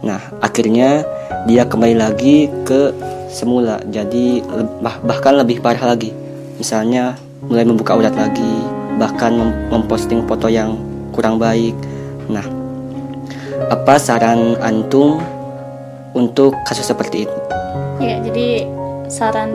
Nah, 0.00 0.18
akhirnya 0.40 1.04
dia 1.44 1.66
kembali 1.66 1.98
lagi 1.98 2.48
ke 2.64 2.94
semula, 3.28 3.82
jadi 3.90 4.40
bah 4.80 5.02
bahkan 5.02 5.36
lebih 5.36 5.60
parah 5.60 5.92
lagi. 5.92 6.14
Misalnya 6.56 7.18
mulai 7.44 7.66
membuka 7.66 7.98
aurat 7.98 8.14
lagi, 8.14 8.54
bahkan 8.96 9.34
mem 9.34 9.50
memposting 9.68 10.22
foto 10.24 10.46
yang 10.46 10.78
kurang 11.10 11.36
baik. 11.36 11.74
Nah, 12.30 12.46
apa 13.68 13.98
saran 13.98 14.56
antum 14.62 15.18
untuk 16.16 16.54
kasus 16.66 16.86
seperti 16.86 17.26
itu? 17.26 17.38
Ya, 17.98 18.18
jadi 18.22 18.66
saran 19.06 19.50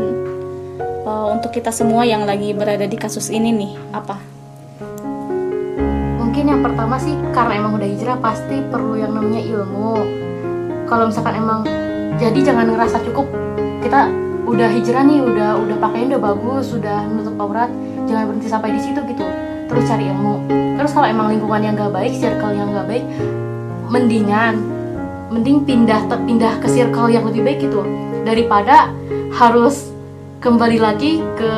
uh, 1.04 1.28
untuk 1.34 1.52
kita 1.56 1.72
semua 1.74 2.04
yang 2.08 2.24
lagi 2.24 2.52
berada 2.56 2.86
di 2.86 2.98
kasus 3.00 3.32
ini 3.32 3.52
nih 3.52 3.74
apa? 3.92 4.37
Mungkin 6.38 6.54
yang 6.54 6.62
pertama 6.70 7.02
sih 7.02 7.18
karena 7.34 7.58
emang 7.58 7.82
udah 7.82 7.90
hijrah 7.90 8.22
pasti 8.22 8.62
perlu 8.70 8.94
yang 8.94 9.10
namanya 9.10 9.42
ilmu. 9.42 10.06
Kalau 10.86 11.10
misalkan 11.10 11.34
emang 11.34 11.66
jadi 12.22 12.54
jangan 12.54 12.78
ngerasa 12.78 13.02
cukup. 13.10 13.26
Kita 13.82 14.06
udah 14.46 14.70
hijrah 14.70 15.02
nih 15.02 15.18
udah 15.18 15.58
udah 15.58 15.78
pakaian 15.82 16.14
udah 16.14 16.22
bagus 16.22 16.70
sudah 16.70 17.10
nutup 17.10 17.34
aurat 17.42 17.74
jangan 18.06 18.30
berhenti 18.30 18.54
sampai 18.54 18.70
di 18.70 18.86
situ 18.86 19.02
gitu. 19.10 19.26
Terus 19.66 19.84
cari 19.90 20.14
ilmu. 20.14 20.46
Terus 20.78 20.94
kalau 20.94 21.10
emang 21.10 21.34
lingkungan 21.34 21.58
yang 21.58 21.74
gak 21.74 21.90
baik 21.90 22.14
circle 22.14 22.54
yang 22.54 22.70
gak 22.70 22.86
baik 22.86 23.06
mendingan 23.90 24.62
mending 25.34 25.66
pindah 25.66 26.06
pindah 26.06 26.54
ke 26.62 26.70
circle 26.70 27.10
yang 27.10 27.26
lebih 27.26 27.42
baik 27.50 27.66
gitu. 27.66 27.82
Daripada 28.22 28.94
harus 29.34 29.90
kembali 30.38 30.78
lagi 30.86 31.18
ke 31.34 31.54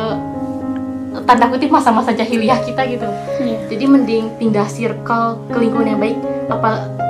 tanda 1.26 1.50
kutip 1.52 1.72
masa-masa 1.72 2.12
jahiliyah 2.16 2.60
kita 2.64 2.82
gitu. 2.88 3.08
Iya. 3.40 3.60
jadi 3.72 3.86
mending 3.88 4.26
pindah 4.36 4.68
circle 4.68 5.40
ke 5.50 5.58
lingkungan 5.58 5.96
yang 5.96 6.02
baik. 6.02 6.18
Apa 6.52 6.70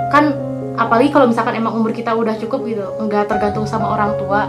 kan 0.10 0.34
apalagi 0.80 1.10
kalau 1.12 1.28
misalkan 1.28 1.60
emang 1.60 1.75
umur 1.75 1.92
kita 1.92 2.16
udah 2.16 2.38
cukup 2.39 2.63
gitu 2.66 2.86
nggak 3.04 3.28
tergantung 3.28 3.68
sama 3.68 3.92
orang 3.92 4.16
tua 4.16 4.48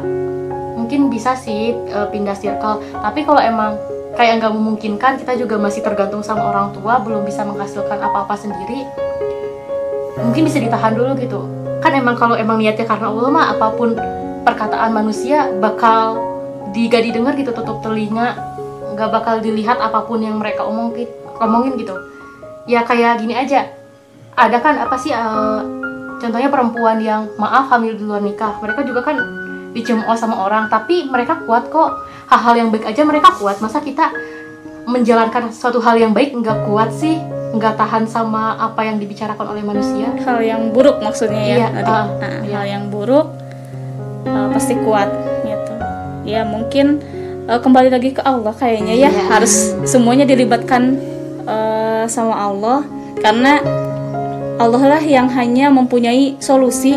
mungkin 0.78 1.10
bisa 1.12 1.36
sih 1.36 1.74
eh, 1.74 2.08
pindah 2.08 2.36
circle. 2.38 2.80
Tapi 3.00 3.20
kalau 3.26 3.42
emang 3.42 3.76
kayak 4.14 4.42
nggak 4.42 4.52
memungkinkan 4.52 5.12
kita 5.22 5.38
juga 5.38 5.54
masih 5.56 5.86
tergantung 5.86 6.22
sama 6.26 6.50
orang 6.50 6.74
tua 6.74 6.98
belum 6.98 7.22
bisa 7.22 7.46
menghasilkan 7.46 7.98
apa-apa 8.02 8.34
sendiri 8.34 8.82
mungkin 10.20 10.44
bisa 10.44 10.58
ditahan 10.60 10.92
dulu 10.92 11.16
gitu. 11.16 11.40
Kan 11.80 11.96
emang 11.96 12.18
kalau 12.18 12.36
emang 12.36 12.60
niatnya 12.60 12.84
karena 12.84 13.08
Allah 13.08 13.30
mah 13.32 13.46
apa 13.56 13.72
pun 13.72 13.96
perkataan 14.44 14.92
manusia 14.92 15.48
bakal 15.60 16.20
di 16.70 16.86
gak 16.86 17.02
didengar 17.02 17.34
gitu 17.34 17.50
tutup 17.50 17.82
telinga 17.82 18.36
nggak 19.00 19.10
bakal 19.10 19.40
dilihat 19.40 19.80
apa 19.80 20.04
pun 20.04 20.20
yang 20.20 20.36
mereka 20.36 20.60
omongin 20.62 21.08
ngomongin 21.40 21.80
gitu. 21.80 21.96
Ya 22.68 22.84
kayak 22.84 23.16
gini 23.16 23.32
aja. 23.32 23.64
Ada 24.36 24.60
kan 24.60 24.76
apa 24.76 24.94
sih 24.94 25.08
eh, 25.08 25.60
contohnya 26.20 26.52
perempuan 26.52 27.00
yang 27.00 27.32
maaf 27.34 27.72
hamil 27.72 27.96
di 27.96 28.04
luar 28.04 28.20
nikah. 28.20 28.60
Mereka 28.60 28.84
juga 28.84 29.00
kan 29.00 29.16
dicemooh 29.72 30.12
sama 30.14 30.36
orang 30.44 30.68
tapi 30.68 31.08
mereka 31.08 31.40
kuat 31.48 31.72
kok. 31.72 31.96
Hal-hal 32.28 32.54
yang 32.54 32.68
baik 32.68 32.84
aja 32.84 33.02
mereka 33.02 33.32
kuat. 33.34 33.58
Masa 33.58 33.80
kita 33.80 34.12
menjalankan 34.84 35.50
suatu 35.50 35.80
hal 35.80 35.96
yang 35.96 36.12
baik 36.12 36.36
nggak 36.36 36.68
kuat 36.68 36.92
sih? 36.92 37.16
Nggak 37.50 37.74
tahan 37.74 38.06
sama 38.06 38.54
apa 38.54 38.86
yang 38.86 39.00
dibicarakan 39.00 39.50
oleh 39.50 39.64
manusia? 39.64 40.12
Hal 40.22 40.38
yang 40.38 40.70
buruk 40.70 41.00
maksudnya 41.00 41.40
ya 41.40 41.56
Iya, 41.56 41.68
tadi. 41.72 41.90
ah, 41.90 42.04
Nah, 42.06 42.36
iya. 42.44 42.54
Hal 42.54 42.66
yang 42.68 42.84
buruk 42.86 43.26
uh, 44.28 44.48
pasti 44.54 44.78
kuat 44.78 45.10
gitu. 45.42 45.72
Ya 46.22 46.46
mungkin 46.46 47.02
uh, 47.50 47.58
kembali 47.58 47.90
lagi 47.90 48.14
ke 48.14 48.22
Allah 48.22 48.54
kayaknya 48.54 48.94
ya 48.94 49.10
Iya. 49.10 49.26
harus 49.26 49.74
semuanya 49.82 50.22
dilibatkan 50.22 50.94
uh, 51.44 52.06
sama 52.06 52.38
Allah 52.38 52.86
karena 53.18 53.58
Allah 54.60 54.96
lah 54.96 55.02
yang 55.02 55.26
hanya 55.34 55.72
mempunyai 55.72 56.36
solusi 56.38 56.94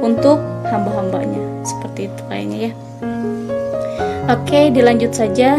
untuk 0.00 0.40
hamba-hambanya 0.64 1.42
seperti 1.66 2.06
itu 2.08 2.22
kayaknya 2.30 2.58
ya. 2.70 2.72
Oke, 4.30 4.70
dilanjut 4.70 5.10
saja. 5.10 5.58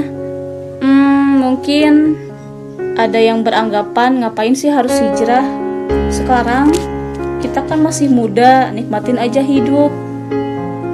Hmm, 0.80 1.44
mungkin 1.44 2.16
ada 2.96 3.20
yang 3.20 3.44
beranggapan 3.44 4.24
ngapain 4.24 4.56
sih 4.56 4.72
harus 4.72 4.96
hijrah 4.96 5.44
sekarang 6.08 6.72
kita 7.44 7.68
kan 7.68 7.84
masih 7.84 8.08
muda 8.08 8.72
nikmatin 8.72 9.20
aja 9.20 9.44
hidup 9.44 9.92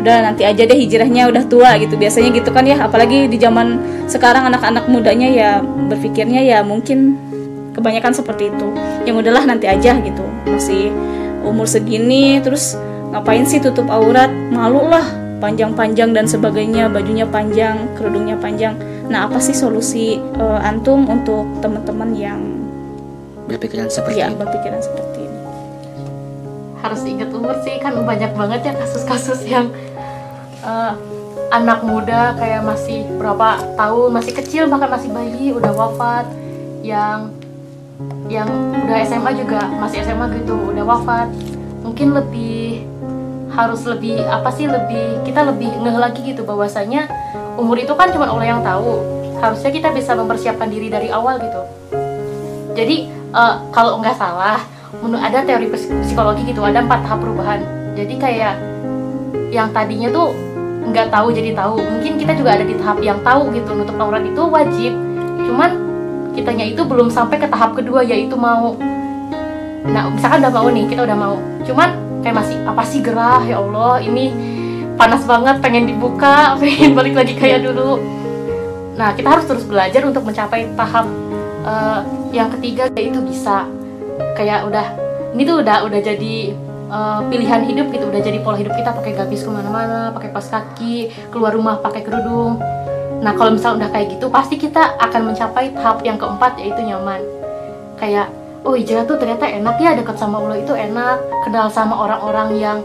udah 0.08 0.32
nanti 0.32 0.48
aja 0.48 0.64
deh 0.64 0.80
hijrahnya 0.80 1.28
udah 1.28 1.44
tua 1.52 1.76
gitu. 1.84 2.00
Biasanya 2.00 2.32
gitu 2.32 2.56
kan 2.56 2.64
ya 2.64 2.80
apalagi 2.80 3.28
di 3.28 3.36
zaman 3.36 3.76
sekarang 4.08 4.48
anak-anak 4.48 4.88
mudanya 4.88 5.28
ya 5.28 5.50
berpikirnya 5.92 6.40
ya 6.48 6.64
mungkin 6.64 7.20
kebanyakan 7.76 8.16
seperti 8.16 8.56
itu. 8.56 8.72
Yang 9.04 9.28
udahlah 9.28 9.44
nanti 9.44 9.68
aja 9.68 10.00
gitu. 10.00 10.24
Masih 10.48 10.96
umur 11.44 11.68
segini 11.68 12.40
terus 12.40 12.80
ngapain 13.12 13.44
sih 13.44 13.60
tutup 13.60 13.92
aurat? 13.92 14.32
Malu 14.32 14.88
lah 14.88 15.04
panjang-panjang 15.44 16.16
dan 16.16 16.24
sebagainya 16.24 16.88
bajunya 16.88 17.28
panjang 17.28 17.92
kerudungnya 18.00 18.40
panjang. 18.40 18.80
Nah 19.12 19.28
apa 19.28 19.44
sih 19.44 19.52
solusi 19.52 20.16
eh, 20.16 20.60
antum 20.64 21.04
untuk 21.04 21.60
teman-teman 21.60 22.16
yang 22.16 22.40
Berpikiran 23.48 23.88
seperti 23.88 24.20
ya 24.20 24.28
itu. 24.28 24.44
berpikiran 24.44 24.80
seperti 24.84 25.20
ini. 25.24 25.40
Harus 26.84 27.02
ingat 27.08 27.32
umur 27.32 27.56
sih 27.64 27.80
kan 27.80 27.96
banyak 27.96 28.32
banget 28.36 28.60
ya 28.68 28.74
kasus-kasus 28.76 29.40
yang 29.48 29.72
eh, 30.68 30.94
anak 31.48 31.80
muda 31.88 32.36
kayak 32.36 32.62
masih 32.68 33.08
berapa 33.16 33.64
tahun 33.80 34.10
masih 34.12 34.34
kecil 34.36 34.68
bahkan 34.68 34.92
masih 34.92 35.10
bayi 35.16 35.56
udah 35.56 35.72
wafat. 35.72 36.28
Yang 36.84 37.32
yang 38.28 38.50
udah 38.86 38.98
SMA 39.08 39.32
juga 39.40 39.66
masih 39.80 40.04
SMA 40.04 40.28
gitu 40.44 40.76
udah 40.76 40.84
wafat. 40.84 41.32
Mungkin 41.82 42.12
lebih 42.14 42.84
harus 43.56 43.88
lebih 43.88 44.22
apa 44.28 44.54
sih 44.54 44.68
lebih 44.70 45.24
kita 45.24 45.42
lebih 45.48 45.72
ngeh 45.82 45.98
lagi 45.98 46.22
gitu 46.22 46.46
bahwasanya 46.46 47.10
umur 47.58 47.80
itu 47.80 47.96
kan 47.96 48.12
cuma 48.12 48.28
Allah 48.28 48.60
yang 48.60 48.62
tahu. 48.62 49.02
Harusnya 49.40 49.72
kita 49.72 49.90
bisa 49.94 50.14
mempersiapkan 50.14 50.68
diri 50.68 50.92
dari 50.92 51.08
awal 51.10 51.40
gitu. 51.40 51.62
Jadi 52.76 53.10
eh, 53.34 53.56
kalau 53.72 53.98
nggak 54.04 54.20
salah 54.20 54.62
menurut 55.02 55.24
ada 55.24 55.46
teori 55.46 55.68
psik- 55.70 55.94
psikologi 56.06 56.44
gitu 56.48 56.62
ada 56.62 56.84
empat 56.84 57.08
tahap 57.08 57.24
perubahan. 57.24 57.64
Jadi 57.98 58.14
kayak 58.22 58.56
yang 59.50 59.72
tadinya 59.72 60.12
tuh 60.12 60.36
nggak 60.92 61.08
tahu 61.12 61.28
jadi 61.36 61.52
tahu. 61.54 61.78
Mungkin 61.80 62.20
kita 62.20 62.34
juga 62.38 62.56
ada 62.56 62.66
di 62.66 62.76
tahap 62.80 62.98
yang 63.04 63.20
tahu 63.22 63.52
gitu 63.52 63.70
nutup 63.76 63.98
aurat 64.00 64.24
itu 64.24 64.42
wajib. 64.48 64.94
Cuman 65.44 65.70
kitanya 66.38 66.66
itu 66.70 66.82
belum 66.86 67.10
sampai 67.10 67.42
ke 67.42 67.48
tahap 67.50 67.74
kedua 67.74 68.06
yaitu 68.06 68.38
mau. 68.38 68.78
Nah 69.88 70.12
misalkan 70.12 70.44
udah 70.44 70.54
mau 70.54 70.68
nih 70.70 70.86
kita 70.88 71.02
udah 71.04 71.18
mau. 71.18 71.36
Cuman 71.64 71.90
kayak 72.22 72.36
masih 72.44 72.58
apa 72.66 72.84
sih 72.84 73.00
gerah 73.00 73.42
ya 73.46 73.62
Allah 73.62 74.04
ini 74.04 74.34
panas 74.98 75.24
banget 75.24 75.62
pengen 75.62 75.86
dibuka 75.88 76.54
pengen 76.62 76.94
balik 76.94 77.16
lagi 77.16 77.34
kayak 77.34 77.64
dulu. 77.66 78.02
Nah 78.98 79.14
kita 79.14 79.28
harus 79.30 79.46
terus 79.46 79.64
belajar 79.64 80.02
untuk 80.04 80.26
mencapai 80.26 80.70
tahap 80.74 81.06
eh, 81.66 82.00
yang 82.36 82.50
ketiga 82.58 82.90
yaitu 82.98 83.22
bisa. 83.24 83.66
Kayak 84.34 84.66
udah 84.70 84.88
ini 85.34 85.42
tuh 85.46 85.62
udah 85.62 85.86
udah 85.86 86.00
jadi 86.02 86.67
eh, 86.88 87.20
pilihan 87.28 87.62
hidup 87.68 87.88
gitu. 87.92 88.06
Udah 88.08 88.22
jadi 88.24 88.40
pola 88.42 88.58
hidup 88.58 88.74
kita 88.74 88.96
pakai 88.96 89.14
gamis 89.16 89.44
ke 89.44 89.50
mana-mana 89.52 90.12
pakai 90.16 90.30
kaos 90.32 90.50
kaki 90.50 91.12
keluar 91.30 91.54
rumah 91.54 91.80
pakai 91.84 92.02
kerudung. 92.02 92.58
Nah 93.22 93.34
kalau 93.34 93.54
misal 93.58 93.78
udah 93.78 93.90
kayak 93.90 94.18
gitu 94.18 94.30
pasti 94.30 94.56
kita 94.62 94.98
akan 95.02 95.34
mencapai 95.34 95.74
tahap 95.74 96.02
yang 96.06 96.18
keempat 96.22 96.58
yaitu 96.62 96.82
nyaman. 96.86 97.22
Kayak 97.98 98.30
oh 98.62 98.78
hijrah 98.78 99.08
tuh 99.08 99.18
ternyata 99.18 99.50
enak 99.50 99.76
ya 99.82 99.98
dekat 99.98 100.16
sama 100.18 100.38
Allah 100.42 100.58
itu 100.62 100.74
enak. 100.74 101.18
Kenal 101.46 101.68
sama 101.74 101.98
orang-orang 101.98 102.50
yang 102.62 102.78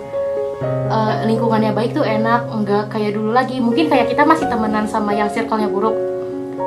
eh, 0.88 1.14
lingkungannya 1.28 1.76
baik 1.76 1.92
tuh 1.92 2.04
enak. 2.04 2.48
Enggak 2.48 2.88
kayak 2.90 3.12
dulu 3.12 3.30
lagi. 3.36 3.60
Mungkin 3.60 3.92
kayak 3.92 4.08
kita 4.08 4.24
masih 4.24 4.48
temenan 4.48 4.88
sama 4.88 5.12
yang 5.12 5.28
circle-nya 5.28 5.68
buruk. 5.68 5.94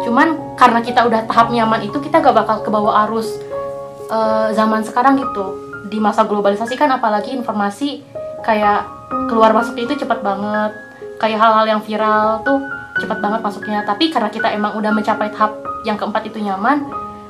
Cuman 0.05 0.37
karena 0.53 0.79
kita 0.85 1.01
udah 1.01 1.25
tahap 1.25 1.49
nyaman 1.49 1.81
itu 1.89 1.97
kita 1.97 2.21
gak 2.21 2.35
bakal 2.35 2.61
ke 2.61 2.69
bawah 2.69 3.09
arus 3.09 3.41
eh, 4.13 4.53
zaman 4.53 4.85
sekarang 4.85 5.17
gitu 5.17 5.64
di 5.95 6.03
masa 6.03 6.27
globalisasi 6.27 6.75
kan 6.75 6.91
apalagi 6.91 7.31
informasi 7.31 8.03
kayak 8.43 8.83
keluar 9.31 9.55
masuk 9.55 9.79
itu 9.79 9.95
cepat 9.95 10.19
banget. 10.19 10.75
Kayak 11.15 11.39
hal-hal 11.39 11.65
yang 11.71 11.81
viral 11.87 12.43
tuh 12.43 12.59
cepat 12.99 13.23
banget 13.23 13.39
masuknya. 13.39 13.79
Tapi 13.87 14.11
karena 14.11 14.27
kita 14.27 14.51
emang 14.51 14.75
udah 14.75 14.91
mencapai 14.91 15.31
tahap 15.31 15.55
yang 15.87 15.95
keempat 15.95 16.27
itu 16.27 16.43
nyaman 16.43 16.83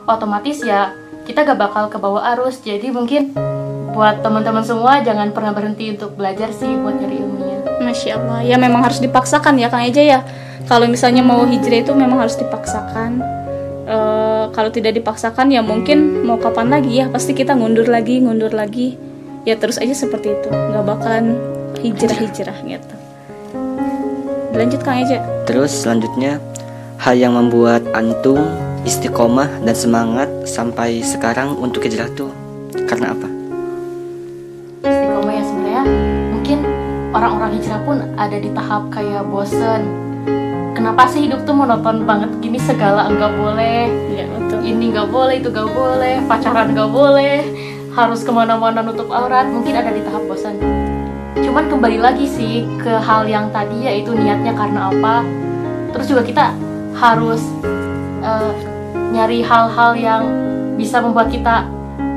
otomatis 0.10 0.65
ya 0.65 0.97
kita 1.30 1.45
gak 1.45 1.62
bakal 1.62 1.86
ke 1.93 2.01
bawah 2.01 2.25
arus. 2.34 2.58
Jadi 2.65 2.89
mungkin 2.89 3.38
buat 3.93 4.25
teman-teman 4.25 4.65
semua 4.65 5.06
jangan 5.06 5.30
pernah 5.30 5.54
berhenti 5.54 5.93
untuk 5.93 6.17
belajar 6.17 6.49
sih 6.49 6.73
buat 6.82 6.97
nyari 6.97 7.21
ilmunya. 7.21 7.58
Masya 7.86 8.17
Allah, 8.17 8.39
ya 8.41 8.58
memang 8.58 8.82
harus 8.82 8.97
dipaksakan 8.97 9.62
ya 9.62 9.69
Kang 9.69 9.86
Eja 9.86 10.01
ya. 10.01 10.19
Kalau 10.65 10.89
misalnya 10.89 11.21
mau 11.21 11.45
hijrah 11.45 11.86
itu 11.86 11.93
memang 11.93 12.25
harus 12.25 12.34
dipaksakan. 12.34 13.21
Kalau 14.51 14.69
tidak 14.69 14.97
dipaksakan 14.97 15.49
ya 15.53 15.63
mungkin 15.63 16.27
mau 16.27 16.38
kapan 16.38 16.69
lagi 16.69 17.01
ya 17.01 17.10
pasti 17.10 17.34
kita 17.34 17.55
ngundur 17.55 17.88
lagi, 17.88 18.21
ngundur 18.21 18.51
lagi. 18.51 18.97
Ya 19.45 19.53
terus 19.55 19.77
aja 19.77 19.93
seperti 19.93 20.34
itu, 20.34 20.49
nggak 20.49 20.86
bakalan 20.86 21.38
hijrah-hijrah 21.77 22.65
gitu. 22.65 22.95
Lanjut 24.58 24.81
Kang 24.81 25.05
Eja. 25.05 25.21
Terus 25.45 25.69
selanjutnya 25.69 26.41
hal 26.97 27.13
yang 27.19 27.38
membuat 27.38 27.86
antum 27.93 28.41
istiqomah 28.86 29.62
dan 29.62 29.75
semangat 29.77 30.29
sampai 30.49 31.01
sekarang 31.05 31.58
untuk 31.58 31.86
hijrah 31.86 32.10
tuh 32.13 32.34
karena 32.86 33.13
apa? 33.13 33.27
istiqomah 34.86 35.34
ya 35.34 35.43
sebenarnya 35.43 35.84
mungkin 36.29 36.58
orang-orang 37.13 37.51
hijrah 37.58 37.81
pun 37.81 37.97
ada 38.15 38.38
di 38.38 38.49
tahap 38.53 38.89
kayak 38.93 39.25
bosen 39.25 40.04
kenapa 40.85 41.09
sih 41.09 41.25
hidup 41.25 41.43
tuh 41.43 41.57
monoton 41.57 42.05
banget? 42.05 42.29
Gini 42.39 42.61
segala 42.61 43.09
enggak 43.09 43.33
boleh. 43.35 43.89
Ya 44.13 44.25
betul. 44.29 44.59
Ini 44.61 44.83
nggak 44.93 45.09
boleh 45.09 45.35
itu 45.41 45.49
nggak 45.49 45.69
boleh. 45.73 46.15
Pacaran 46.29 46.71
nggak 46.71 46.91
boleh. 46.93 47.38
Harus 47.95 48.21
ke 48.21 48.31
mana-mana 48.31 48.85
nutup 48.85 49.09
aurat. 49.09 49.49
Mungkin 49.49 49.73
ada 49.73 49.89
di 49.89 50.05
tahap 50.05 50.23
bosan. 50.29 50.61
Cuman 51.41 51.71
kembali 51.71 51.97
lagi 51.97 52.29
sih 52.29 52.67
ke 52.79 53.01
hal 53.01 53.25
yang 53.25 53.49
tadi 53.49 53.88
yaitu 53.88 54.13
niatnya 54.13 54.53
karena 54.53 54.93
apa. 54.93 55.25
Terus 55.95 56.05
juga 56.11 56.21
kita 56.21 56.45
harus 56.95 57.41
eh, 58.21 58.53
nyari 59.15 59.39
hal-hal 59.41 59.91
yang 59.95 60.23
bisa 60.75 60.99
membuat 60.99 61.31
kita 61.31 61.65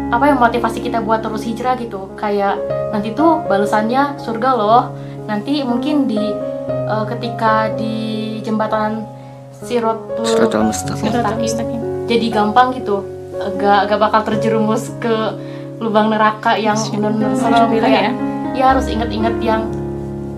apa 0.08 0.24
yang 0.24 0.40
motivasi 0.40 0.80
kita 0.80 1.04
buat 1.04 1.20
terus 1.20 1.44
hijrah 1.44 1.78
gitu. 1.78 2.10
Kayak 2.16 2.58
nanti 2.90 3.12
tuh 3.12 3.44
balasannya 3.46 4.18
surga 4.20 4.50
loh. 4.56 4.82
Nanti 5.28 5.60
mungkin 5.60 6.08
di 6.08 6.47
eh, 6.88 7.04
ketika 7.16 7.72
di 7.76 7.96
jembatan 8.40 9.04
Mustaqim. 10.64 11.10
Mustaqim 11.10 11.42
mustaqim. 11.42 11.80
jadi 12.08 12.26
gampang 12.30 12.72
gitu 12.78 13.02
gak 13.58 13.90
gak 13.90 13.98
bakal 13.98 14.22
terjerumus 14.26 14.90
ke 15.02 15.14
lubang 15.78 16.10
neraka 16.10 16.58
yang 16.58 16.74
benar-benar 16.74 17.70
kayak 17.70 18.02
ya. 18.02 18.12
ya 18.54 18.64
harus 18.74 18.90
inget-inget 18.90 19.34
yang 19.42 19.66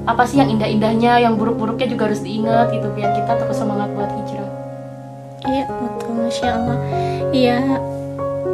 apa 0.05 0.25
sih 0.25 0.41
yang 0.41 0.53
indah-indahnya 0.53 1.21
yang 1.21 1.37
buruk-buruknya 1.37 1.87
juga 1.89 2.13
harus 2.13 2.21
diingat 2.25 2.73
gitu 2.73 2.89
biar 2.93 3.13
kita 3.17 3.33
terus 3.41 3.57
semangat 3.57 3.89
buat 3.93 4.09
hijrah 4.09 4.51
Iya 5.41 5.65
betul, 5.73 6.13
masya 6.21 6.49
Allah. 6.53 6.77
Iya, 7.33 7.59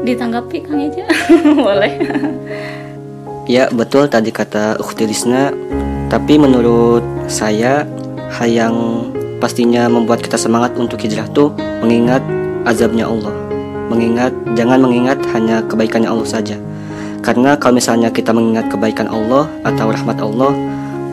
ditanggapi 0.06 0.56
Kang 0.62 0.78
Eja, 0.86 1.02
boleh. 1.66 1.92
Ya 3.50 3.66
betul 3.74 4.06
tadi 4.06 4.30
kata 4.30 4.78
Ukhti 4.78 5.06
Lisna 5.06 5.50
Tapi 6.06 6.38
menurut 6.38 7.02
saya 7.26 7.82
Hal 8.26 8.50
yang 8.50 8.74
pastinya 9.38 9.86
membuat 9.86 10.18
kita 10.22 10.34
semangat 10.38 10.74
untuk 10.78 10.98
hijrah 11.02 11.26
tuh 11.30 11.54
Mengingat 11.82 12.22
azabnya 12.66 13.06
Allah 13.06 13.34
Mengingat, 13.86 14.34
jangan 14.58 14.82
mengingat 14.82 15.22
hanya 15.30 15.62
kebaikannya 15.62 16.10
Allah 16.10 16.26
saja 16.26 16.58
Karena 17.22 17.54
kalau 17.54 17.78
misalnya 17.78 18.10
kita 18.10 18.34
mengingat 18.34 18.66
kebaikan 18.66 19.06
Allah 19.06 19.46
Atau 19.62 19.94
rahmat 19.94 20.18
Allah 20.18 20.52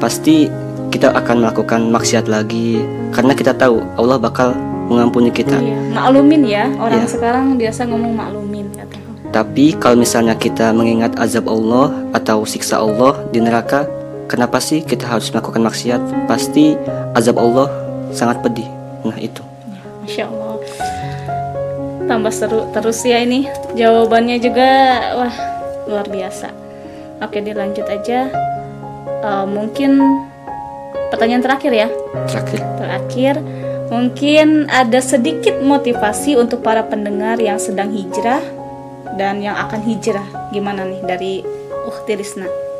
Pasti 0.01 0.49
kita 0.89 1.13
akan 1.13 1.45
melakukan 1.45 1.89
maksiat 1.89 2.25
lagi 2.25 2.81
Karena 3.13 3.33
kita 3.37 3.53
tahu 3.53 3.81
Allah 3.97 4.17
bakal 4.17 4.53
mengampuni 4.89 5.29
kita 5.29 5.57
Iya, 5.57 5.79
maklumin 5.95 6.41
ya. 6.43 6.65
Orang 6.77 7.05
Iya. 7.05 7.09
sekarang 7.09 7.45
biasa 7.55 7.87
ngomong 7.87 8.13
maklumin. 8.13 8.67
Tapi 9.33 9.73
kalau 9.81 9.97
misalnya 9.97 10.37
kita 10.37 10.69
mengingat 10.75 11.17
azab 11.17 11.49
Allah 11.49 11.89
atau 12.13 12.45
siksa 12.45 12.77
Allah 12.77 13.17
di 13.33 13.41
neraka, 13.41 13.87
kenapa 14.27 14.57
sih 14.59 14.83
kita 14.83 15.07
harus 15.07 15.31
melakukan 15.31 15.63
maksiat? 15.63 16.29
Pasti 16.29 16.75
azab 17.13 17.39
Allah 17.39 17.67
sangat 18.13 18.41
pedih. 18.41 18.67
Nah 19.03 19.17
itu. 19.19 19.43
Masya 20.03 20.27
Allah. 20.27 20.55
Tambah 22.03 22.33
seru 22.35 22.67
terus 22.75 22.99
ya 23.07 23.23
ini. 23.23 23.47
Jawabannya 23.73 24.37
juga 24.43 24.69
wah 25.15 25.35
luar 25.87 26.07
biasa. 26.07 26.51
Oke, 27.23 27.39
dilanjut 27.39 27.87
aja. 27.87 28.27
Eh, 29.23 29.45
mungkin 29.47 29.99
pertanyaan 31.07 31.43
terakhir 31.43 31.71
ya. 31.71 31.87
Terakhir. 32.27 32.59
Terakhir, 32.79 33.35
mungkin 33.87 34.67
ada 34.67 34.99
sedikit 34.99 35.63
motivasi 35.63 36.35
untuk 36.35 36.59
para 36.59 36.83
pendengar 36.83 37.39
yang 37.39 37.55
sedang 37.55 37.95
hijrah 37.95 38.43
dan 39.15 39.39
yang 39.39 39.55
akan 39.55 39.79
hijrah. 39.87 40.25
Gimana 40.51 40.83
nih 40.83 41.01
dari 41.07 41.33
Risna? 42.03 42.72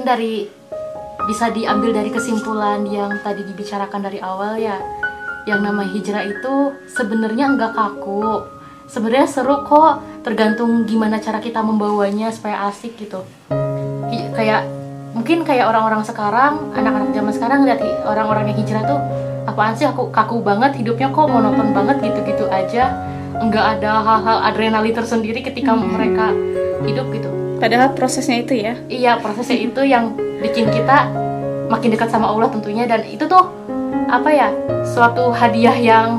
Mungkin 0.00 0.16
dari 0.16 0.48
bisa 1.28 1.52
diambil 1.52 1.92
dari 1.92 2.08
kesimpulan 2.08 2.88
yang 2.88 3.20
tadi 3.20 3.44
dibicarakan 3.44 4.00
dari 4.00 4.16
awal 4.16 4.56
ya. 4.56 4.80
Yang 5.44 5.60
nama 5.60 5.84
hijrah 5.84 6.24
itu 6.24 6.72
sebenarnya 6.88 7.52
enggak 7.52 7.76
kaku. 7.76 8.48
Sebenarnya 8.88 9.28
seru 9.28 9.60
kok 9.60 10.24
tergantung 10.24 10.88
gimana 10.88 11.20
cara 11.20 11.36
kita 11.36 11.60
membawanya 11.60 12.32
supaya 12.32 12.72
asik 12.72 12.96
gitu. 12.96 13.28
Hi- 14.08 14.32
kayak 14.32 14.64
mungkin 15.12 15.44
kayak 15.44 15.68
orang-orang 15.68 16.00
sekarang 16.00 16.72
anak-anak 16.72 17.12
zaman 17.12 17.32
sekarang 17.36 17.68
lihat 17.68 17.84
orang-orang 18.08 18.56
yang 18.56 18.64
hijrah 18.64 18.88
tuh 18.88 19.00
apaan 19.52 19.76
sih 19.76 19.84
aku 19.84 20.08
kaku 20.08 20.40
banget 20.40 20.80
hidupnya 20.80 21.12
kok 21.12 21.28
monoton 21.28 21.76
banget 21.76 22.00
gitu-gitu 22.00 22.48
aja. 22.48 22.88
Enggak 23.36 23.76
ada 23.76 24.00
hal-hal 24.00 24.48
adrenalin 24.48 24.96
tersendiri 24.96 25.44
ketika 25.44 25.76
mereka 25.76 26.32
hidup 26.88 27.04
gitu 27.12 27.39
Padahal 27.60 27.92
prosesnya 27.92 28.40
itu 28.40 28.56
ya. 28.56 28.72
Iya 28.88 29.20
prosesnya 29.20 29.60
itu 29.60 29.84
yang 29.84 30.16
bikin 30.40 30.72
kita 30.72 31.12
makin 31.68 31.92
dekat 31.92 32.08
sama 32.08 32.32
Allah 32.32 32.48
tentunya. 32.48 32.88
Dan 32.88 33.04
itu 33.04 33.28
tuh 33.28 33.52
apa 34.08 34.32
ya 34.32 34.48
suatu 34.88 35.28
hadiah 35.30 35.76
yang 35.76 36.16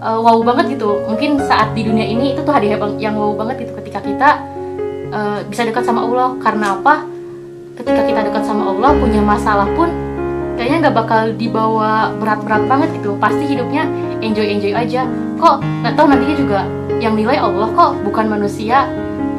uh, 0.00 0.16
wow 0.18 0.40
banget 0.40 0.80
gitu. 0.80 1.04
Mungkin 1.04 1.36
saat 1.44 1.76
di 1.76 1.84
dunia 1.84 2.08
ini 2.08 2.32
itu 2.32 2.40
tuh 2.40 2.56
hadiah 2.56 2.80
yang 2.96 3.14
wow 3.20 3.36
banget 3.36 3.68
gitu. 3.68 3.76
Ketika 3.76 4.00
kita 4.00 4.30
uh, 5.12 5.44
bisa 5.44 5.68
dekat 5.68 5.84
sama 5.84 6.08
Allah. 6.08 6.32
Karena 6.40 6.80
apa? 6.80 7.04
Ketika 7.76 8.00
kita 8.08 8.20
dekat 8.24 8.42
sama 8.48 8.72
Allah 8.72 8.96
punya 8.96 9.20
masalah 9.20 9.68
pun 9.76 9.92
kayaknya 10.58 10.90
nggak 10.90 10.96
bakal 10.96 11.22
dibawa 11.36 12.10
berat-berat 12.16 12.64
banget 12.64 12.88
gitu. 12.96 13.20
Pasti 13.20 13.44
hidupnya 13.52 13.84
enjoy 14.24 14.48
enjoy 14.48 14.72
aja. 14.72 15.04
Kok 15.36 15.60
nah 15.84 15.92
toh 15.92 16.08
nantinya 16.08 16.36
juga 16.40 16.60
yang 16.98 17.14
nilai 17.14 17.38
Allah 17.38 17.68
kok 17.70 18.00
bukan 18.02 18.26
manusia 18.26 18.88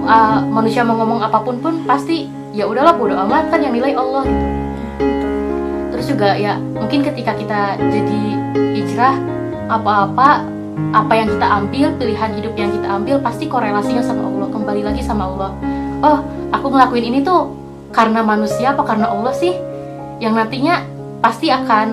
Uh, 0.03 0.41
manusia 0.49 0.81
mau 0.81 0.97
ngomong 0.97 1.21
apa 1.21 1.43
pun 1.43 1.61
pun 1.61 1.85
pasti 1.85 2.25
ya 2.55 2.65
udahlah 2.65 2.97
bodo 2.97 3.13
amat 3.27 3.53
kan 3.53 3.61
yang 3.61 3.75
nilai 3.75 3.93
Allah 3.93 4.25
gitu. 4.25 4.41
Terus 5.93 6.05
juga 6.09 6.29
ya 6.33 6.57
mungkin 6.57 7.05
ketika 7.05 7.37
kita 7.37 7.77
jadi 7.77 8.21
hijrah 8.73 9.15
apa-apa 9.69 10.43
apa 10.95 11.13
yang 11.13 11.27
kita 11.29 11.45
ambil 11.45 11.87
pilihan 11.99 12.31
hidup 12.39 12.53
yang 12.57 12.71
kita 12.73 12.87
ambil 12.89 13.15
pasti 13.21 13.45
korelasinya 13.45 14.01
sama 14.01 14.25
Allah 14.25 14.47
kembali 14.49 14.81
lagi 14.81 15.01
sama 15.05 15.29
Allah. 15.29 15.51
Oh 16.01 16.19
aku 16.49 16.73
ngelakuin 16.73 17.05
ini 17.13 17.19
tuh 17.21 17.53
karena 17.93 18.25
manusia 18.25 18.73
apa 18.73 18.81
karena 18.87 19.11
Allah 19.13 19.33
sih? 19.35 19.53
Yang 20.17 20.33
nantinya 20.35 20.83
pasti 21.21 21.51
akan 21.53 21.87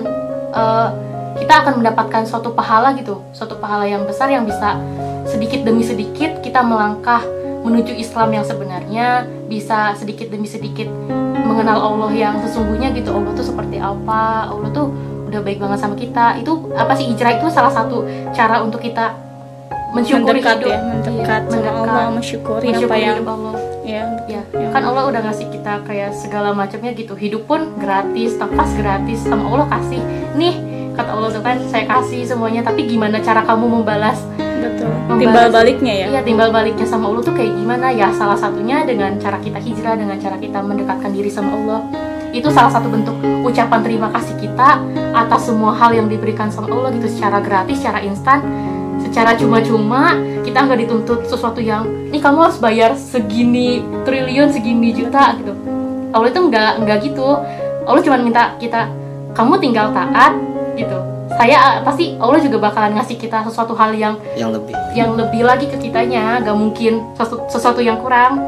eh, 0.55 0.89
kita 1.37 1.53
akan 1.63 1.73
mendapatkan 1.83 2.23
suatu 2.25 2.51
pahala 2.57 2.97
gitu 2.97 3.21
suatu 3.31 3.61
pahala 3.61 3.85
yang 3.85 4.03
besar 4.09 4.31
yang 4.33 4.43
bisa 4.43 4.79
sedikit 5.29 5.61
demi 5.61 5.85
sedikit 5.85 6.41
kita 6.41 6.65
melangkah 6.65 7.21
menuju 7.67 7.93
Islam 7.99 8.31
yang 8.31 8.45
sebenarnya 8.47 9.27
bisa 9.51 9.91
sedikit 9.99 10.31
demi 10.31 10.47
sedikit 10.47 10.87
mengenal 11.43 11.79
Allah 11.79 12.11
yang 12.15 12.35
sesungguhnya 12.39 12.95
gitu. 12.95 13.11
Allah 13.11 13.31
tuh 13.35 13.45
seperti 13.45 13.77
apa? 13.77 14.47
Allah 14.47 14.69
tuh 14.71 14.91
udah 15.27 15.39
baik 15.43 15.59
banget 15.59 15.79
sama 15.83 15.95
kita. 15.99 16.39
Itu 16.39 16.71
apa 16.75 16.95
sih? 16.95 17.11
Hijrah 17.11 17.39
itu 17.39 17.47
salah 17.51 17.71
satu 17.71 18.07
cara 18.31 18.63
untuk 18.63 18.79
kita 18.79 19.15
mensyukuri 19.95 20.43
mendekat 20.43 20.57
hidup. 20.59 20.71
ya, 20.71 20.79
mendekat 20.83 21.41
sama 21.47 21.55
mendekat. 21.55 21.73
Allah, 21.75 22.07
mensyukuri, 22.11 22.63
apa 22.63 22.71
mensyukuri 22.71 22.99
yang 22.99 23.15
hidup 23.15 23.29
Allah. 23.31 23.55
Ya, 23.87 24.03
ya. 24.27 24.41
Ya. 24.51 24.67
kan 24.75 24.83
Allah 24.83 25.03
udah 25.07 25.21
ngasih 25.31 25.47
kita 25.47 25.73
kayak 25.87 26.11
segala 26.11 26.51
macamnya 26.51 26.91
gitu. 26.91 27.15
Hidup 27.15 27.47
pun 27.47 27.75
gratis 27.79 28.35
nafas 28.35 28.71
gratis. 28.75 29.23
Sama 29.23 29.47
Allah 29.47 29.67
kasih. 29.71 30.01
Nih 30.35 30.55
kata 30.97 31.09
Allah 31.13 31.29
tuh 31.29 31.43
kan 31.45 31.57
saya 31.69 31.85
kasih 31.85 32.25
semuanya 32.25 32.65
tapi 32.65 32.89
gimana 32.89 33.21
cara 33.21 33.45
kamu 33.45 33.69
membalas 33.69 34.17
betul. 34.67 34.91
Membalas- 35.07 35.19
Timbal 35.19 35.47
baliknya 35.49 35.93
ya. 35.93 36.05
Iya 36.11 36.21
timbal 36.21 36.49
baliknya 36.51 36.85
sama 36.85 37.07
Allah 37.07 37.23
tuh 37.23 37.35
kayak 37.35 37.53
gimana 37.55 37.87
ya? 37.89 38.07
Salah 38.11 38.35
satunya 38.35 38.83
dengan 38.83 39.15
cara 39.17 39.39
kita 39.39 39.57
hijrah 39.57 39.95
dengan 39.95 40.17
cara 40.19 40.35
kita 40.35 40.59
mendekatkan 40.59 41.11
diri 41.11 41.31
sama 41.31 41.55
Allah. 41.55 41.79
Itu 42.31 42.51
salah 42.51 42.69
satu 42.69 42.91
bentuk 42.91 43.15
ucapan 43.41 43.79
terima 43.81 44.11
kasih 44.11 44.35
kita 44.37 44.83
atas 45.15 45.47
semua 45.47 45.71
hal 45.73 45.95
yang 45.95 46.05
diberikan 46.05 46.51
sama 46.51 46.67
Allah 46.69 46.91
gitu. 46.93 47.07
Secara 47.07 47.39
gratis 47.39 47.79
secara 47.79 48.03
instan 48.03 48.43
secara 48.97 49.37
cuma-cuma 49.37 50.17
kita 50.43 50.67
nggak 50.67 50.79
dituntut 50.83 51.19
sesuatu 51.25 51.63
yang 51.63 51.87
nih 52.11 52.19
kamu 52.19 52.49
harus 52.49 52.59
bayar 52.59 52.91
segini 52.97 53.79
triliun 54.03 54.51
segini 54.51 54.91
juta 54.91 55.33
gitu. 55.39 55.55
Allah 56.11 56.27
itu 56.29 56.39
nggak 56.39 56.71
nggak 56.83 56.97
gitu. 57.07 57.27
Allah 57.87 58.01
cuma 58.03 58.17
minta 58.19 58.53
kita 58.59 58.91
kamu 59.31 59.53
tinggal 59.63 59.95
taat 59.95 60.35
gitu 60.75 60.97
saya 61.37 61.85
pasti 61.85 62.17
Allah 62.17 62.41
juga 62.41 62.57
bakalan 62.57 62.97
ngasih 62.97 63.15
kita 63.15 63.45
sesuatu 63.45 63.77
hal 63.77 63.93
yang 63.93 64.17
Yang 64.33 64.51
lebih. 64.57 64.73
yang 64.97 65.11
lebih 65.13 65.41
lagi 65.45 65.65
ke 65.69 65.77
kitanya. 65.77 66.41
Gak 66.41 66.57
mungkin 66.57 67.13
sesuatu, 67.13 67.45
sesuatu 67.47 67.79
yang 67.79 68.01
kurang. 68.01 68.41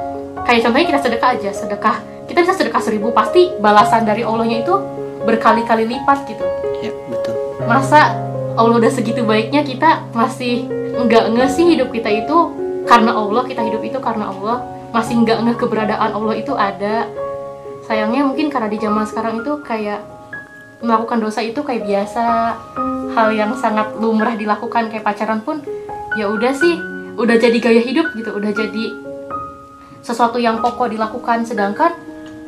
Kayak 0.44 0.66
contohnya 0.66 0.88
kita 0.90 1.00
sedekah 1.06 1.30
aja 1.38 1.50
sedekah. 1.54 1.98
Kita 2.26 2.42
bisa 2.42 2.54
sedekah 2.58 2.82
seribu 2.82 3.14
pasti 3.14 3.54
balasan 3.58 4.06
dari 4.06 4.26
Allahnya 4.26 4.66
itu 4.66 4.74
berkali-kali 5.22 5.86
lipat 5.86 6.26
gitu. 6.26 6.46
Ya 6.82 6.90
betul. 7.06 7.36
masa 7.68 8.18
Allah 8.58 8.76
udah 8.82 8.90
segitu 8.90 9.22
baiknya 9.22 9.62
kita 9.62 10.10
masih 10.12 10.66
nggak 11.00 11.32
ngeh 11.32 11.50
sih 11.50 11.66
hidup 11.78 11.94
kita 11.94 12.10
itu 12.10 12.38
karena 12.90 13.14
Allah 13.14 13.46
kita 13.46 13.62
hidup 13.62 13.86
itu 13.86 14.02
karena 14.02 14.34
Allah. 14.34 14.66
Masih 14.90 15.22
nggak 15.22 15.38
ngeh 15.46 15.58
keberadaan 15.62 16.10
Allah 16.10 16.34
itu 16.34 16.58
ada. 16.58 17.06
Sayangnya 17.86 18.26
mungkin 18.26 18.50
karena 18.50 18.70
di 18.70 18.78
zaman 18.78 19.06
sekarang 19.06 19.42
itu 19.42 19.62
kayak 19.62 20.02
melakukan 20.80 21.20
dosa 21.20 21.44
itu 21.44 21.60
kayak 21.64 21.84
biasa. 21.86 22.26
Hal 23.10 23.30
yang 23.36 23.52
sangat 23.58 23.98
lumrah 23.98 24.38
dilakukan 24.38 24.88
kayak 24.88 25.04
pacaran 25.04 25.42
pun 25.44 25.60
ya 26.16 26.30
udah 26.30 26.54
sih 26.54 26.78
udah 27.20 27.36
jadi 27.36 27.58
gaya 27.60 27.82
hidup 27.84 28.16
gitu 28.16 28.32
udah 28.32 28.52
jadi 28.54 28.86
sesuatu 30.00 30.40
yang 30.40 30.64
pokok 30.64 30.94
dilakukan. 30.94 31.44
Sedangkan 31.44 31.92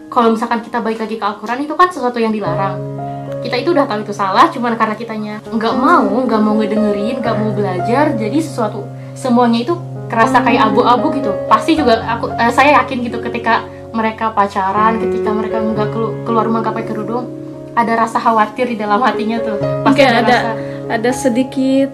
kalau 0.07 0.35
misalkan 0.35 0.63
kita 0.63 0.79
balik 0.79 1.01
lagi 1.01 1.15
ke 1.19 1.25
Al-Quran 1.25 1.65
itu 1.65 1.73
kan 1.75 1.89
sesuatu 1.91 2.19
yang 2.21 2.31
dilarang. 2.31 2.79
Kita 3.41 3.57
itu 3.57 3.73
udah 3.73 3.89
tahu 3.89 4.05
itu 4.05 4.13
salah 4.13 4.53
cuman 4.53 4.77
karena 4.77 4.93
kitanya 4.93 5.35
nggak 5.49 5.73
mau 5.73 6.05
nggak 6.05 6.41
mau 6.45 6.53
ngedengerin 6.61 7.25
nggak 7.25 7.35
mau 7.35 7.49
belajar 7.57 8.13
jadi 8.13 8.37
sesuatu 8.37 8.85
semuanya 9.17 9.65
itu 9.65 9.73
kerasa 10.07 10.45
kayak 10.45 10.71
abu-abu 10.71 11.09
gitu. 11.17 11.33
Pasti 11.49 11.73
juga 11.73 12.05
aku 12.05 12.29
eh, 12.37 12.53
saya 12.53 12.79
yakin 12.85 13.01
gitu 13.01 13.17
ketika 13.17 13.65
mereka 13.91 14.31
pacaran 14.31 15.01
ketika 15.03 15.29
mereka 15.35 15.57
nggak 15.59 15.89
kelu- 15.89 16.15
keluar 16.23 16.47
rumah 16.47 16.63
nggak 16.63 16.75
pakai 16.79 16.89
kerudung 16.95 17.25
ada 17.71 17.93
rasa 17.97 18.17
khawatir 18.17 18.67
di 18.67 18.75
dalam 18.75 18.99
hatinya 18.99 19.39
tuh 19.39 19.55
pasti 19.55 20.01
Mungkin 20.01 20.07
ada 20.09 20.21
rasa, 20.27 20.51
ada 20.89 21.11
sedikit 21.11 21.89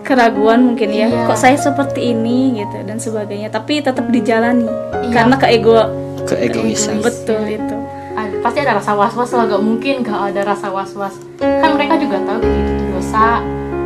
keraguan 0.00 0.62
mungkin 0.64 0.88
ya. 0.88 1.06
Iya. 1.06 1.26
Kok 1.26 1.36
saya 1.36 1.54
seperti 1.54 2.12
ini 2.12 2.56
gitu 2.56 2.76
dan 2.82 2.96
sebagainya, 2.96 3.48
tapi 3.48 3.78
tetap 3.78 4.06
dijalani 4.08 4.64
Iya. 4.64 5.10
karena 5.12 5.34
keego 5.36 5.78
Keegoisan. 6.24 7.00
betul 7.00 7.42
itu. 7.44 7.76
ada- 8.14 8.40
pasti 8.40 8.58
ada 8.60 8.74
rasa 8.74 8.92
was-was 8.92 9.30
lah 9.30 9.46
gak 9.46 9.62
mungkin 9.62 10.02
gak 10.02 10.34
ada 10.34 10.42
rasa 10.44 10.68
was-was 10.68 11.14
kan 11.38 11.70
mereka 11.72 11.94
juga 11.96 12.18
tahu 12.20 12.42
gitu 12.42 12.58
itu 12.68 12.84
dosa 12.90 13.38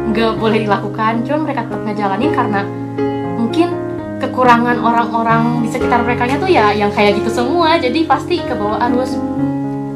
nggak 0.08 0.32
boleh 0.36 0.58
dilakukan 0.64 1.12
cuma 1.22 1.38
mereka 1.44 1.60
tetap 1.62 1.84
ngejalanin 1.84 2.32
karena 2.32 2.60
mungkin 3.36 3.68
kekurangan 4.18 4.80
orang-orang 4.80 5.60
di 5.60 5.68
sekitar 5.68 6.00
mereka 6.00 6.32
tuh 6.34 6.48
ya 6.48 6.72
yang 6.72 6.88
kayak 6.88 7.20
gitu 7.20 7.28
semua 7.30 7.76
jadi 7.76 8.08
pasti 8.08 8.40
ke 8.40 8.56
bawah 8.56 8.80
arus 8.82 9.20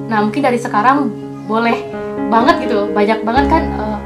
nah 0.07 0.21
mungkin 0.21 0.45
dari 0.45 0.61
sekarang 0.61 1.09
boleh 1.47 1.79
banget 2.29 2.69
gitu. 2.69 2.91
Banyak 2.91 3.23
banget 3.23 3.47
kan 3.49 3.63
eh, 3.71 3.99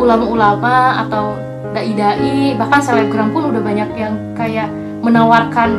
ulama-ulama 0.00 1.04
atau 1.06 1.36
dai-dai 1.72 2.52
bahkan 2.58 2.80
selebgram 2.84 3.32
pun 3.32 3.48
udah 3.48 3.62
banyak 3.64 3.88
yang 3.96 4.14
kayak 4.36 4.68
menawarkan 5.00 5.72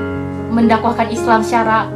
mendakwahkan 0.53 1.09
Islam 1.09 1.41
secara 1.41 1.89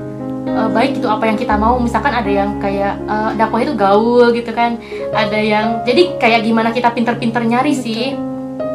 eh, 0.46 0.70
baik 0.74 0.98
gitu 1.00 1.08
apa 1.08 1.30
yang 1.30 1.38
kita 1.38 1.56
mau. 1.56 1.78
Misalkan 1.78 2.14
ada 2.14 2.30
yang 2.30 2.58
kayak 2.58 2.98
eh, 2.98 3.32
dakwah 3.38 3.62
itu 3.62 3.74
gaul 3.78 4.34
gitu 4.34 4.52
kan. 4.52 4.82
Ada 5.14 5.40
yang 5.40 5.66
jadi 5.86 6.18
kayak 6.18 6.42
gimana 6.44 6.74
kita 6.74 6.92
pinter-pinter 6.92 7.46
nyari 7.46 7.74
sih. 7.78 8.18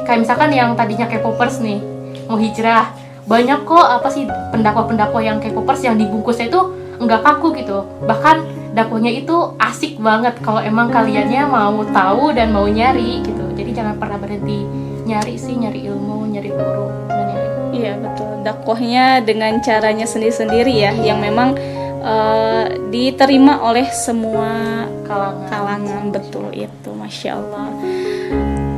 Kayak 0.02 0.26
misalkan 0.26 0.50
yang 0.50 0.74
tadinya 0.74 1.06
K-popers 1.06 1.62
nih 1.62 1.78
mau 2.26 2.38
hijrah 2.38 2.90
banyak 3.22 3.62
kok 3.62 3.86
apa 3.86 4.08
sih 4.10 4.26
pendakwah-pendakwah 4.26 5.22
yang 5.22 5.38
K-popers 5.38 5.86
yang 5.86 5.94
dibungkusnya 5.94 6.50
itu 6.50 6.60
nggak 6.98 7.22
kaku 7.22 7.54
gitu. 7.54 7.86
Bahkan 8.02 8.61
dakwahnya 8.72 9.12
itu 9.12 9.36
asik 9.60 10.00
banget 10.00 10.40
kalau 10.40 10.60
emang 10.64 10.88
kaliannya 10.88 11.44
mau 11.44 11.84
tahu 11.92 12.32
dan 12.32 12.52
mau 12.56 12.64
nyari 12.64 13.20
gitu 13.20 13.44
jadi 13.52 13.70
jangan 13.84 13.94
pernah 14.00 14.16
berhenti 14.16 14.64
nyari 15.04 15.34
sih 15.34 15.54
nyari 15.58 15.84
ilmu 15.86 16.30
nyari 16.30 16.50
guru 16.50 16.88
dan 17.10 17.26
yang 17.28 17.40
lain. 17.40 17.52
Iya 17.72 17.92
betul. 17.98 18.30
Dakwahnya 18.42 19.04
dengan 19.22 19.52
caranya 19.62 20.06
sendiri-sendiri 20.06 20.72
ya, 20.72 20.92
yang 20.94 21.18
memang 21.18 21.58
eh, 22.02 22.66
diterima 22.90 23.60
oleh 23.62 23.86
semua 23.90 24.86
kalangan 25.04 25.46
kalangan 25.50 26.04
betul 26.14 26.48
itu, 26.54 26.90
masya 26.94 27.38
Allah. 27.38 27.68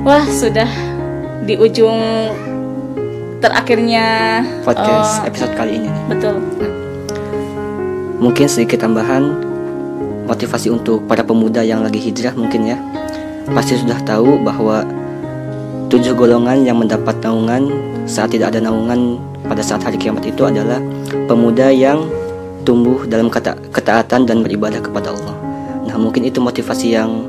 Wah 0.05 0.25
sudah 0.29 0.69
di 1.45 1.57
ujung 1.61 2.01
terakhirnya 3.41 4.41
Podcast 4.65 5.25
eh, 5.25 5.29
episode 5.29 5.53
kali 5.57 5.81
ini 5.81 5.89
nih. 5.89 6.05
betul. 6.09 6.37
Mungkin 8.21 8.47
sedikit 8.49 8.81
tambahan 8.81 9.54
motivasi 10.25 10.73
untuk 10.73 11.05
para 11.05 11.23
pemuda 11.25 11.61
yang 11.61 11.85
lagi 11.85 12.01
hijrah 12.01 12.33
mungkin 12.37 12.69
ya. 12.69 12.79
Pasti 13.53 13.77
sudah 13.77 14.01
tahu 14.03 14.41
bahwa 14.41 14.85
tujuh 15.93 16.17
golongan 16.17 16.65
yang 16.65 16.81
mendapat 16.81 17.21
naungan 17.21 17.69
saat 18.09 18.33
tidak 18.33 18.57
ada 18.57 18.65
naungan 18.65 19.21
pada 19.45 19.61
saat 19.61 19.85
hari 19.85 20.01
kiamat 20.01 20.25
itu 20.25 20.43
adalah 20.45 20.81
pemuda 21.29 21.69
yang 21.69 22.09
tumbuh 22.65 23.05
dalam 23.05 23.29
keta- 23.29 23.61
ketaatan 23.71 24.25
dan 24.25 24.41
beribadah 24.41 24.81
kepada 24.81 25.13
Allah. 25.13 25.37
Nah, 25.85 25.97
mungkin 26.01 26.25
itu 26.25 26.41
motivasi 26.41 26.97
yang 26.97 27.29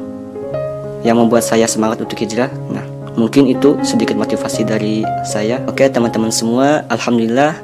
yang 1.04 1.20
membuat 1.20 1.44
saya 1.44 1.68
semangat 1.68 2.02
untuk 2.02 2.18
hijrah. 2.18 2.50
Nah, 2.72 2.88
mungkin 3.20 3.52
itu 3.52 3.76
sedikit 3.84 4.16
motivasi 4.16 4.64
dari 4.64 5.04
saya. 5.28 5.60
Oke, 5.68 5.86
teman-teman 5.92 6.32
semua, 6.32 6.88
alhamdulillah 6.88 7.60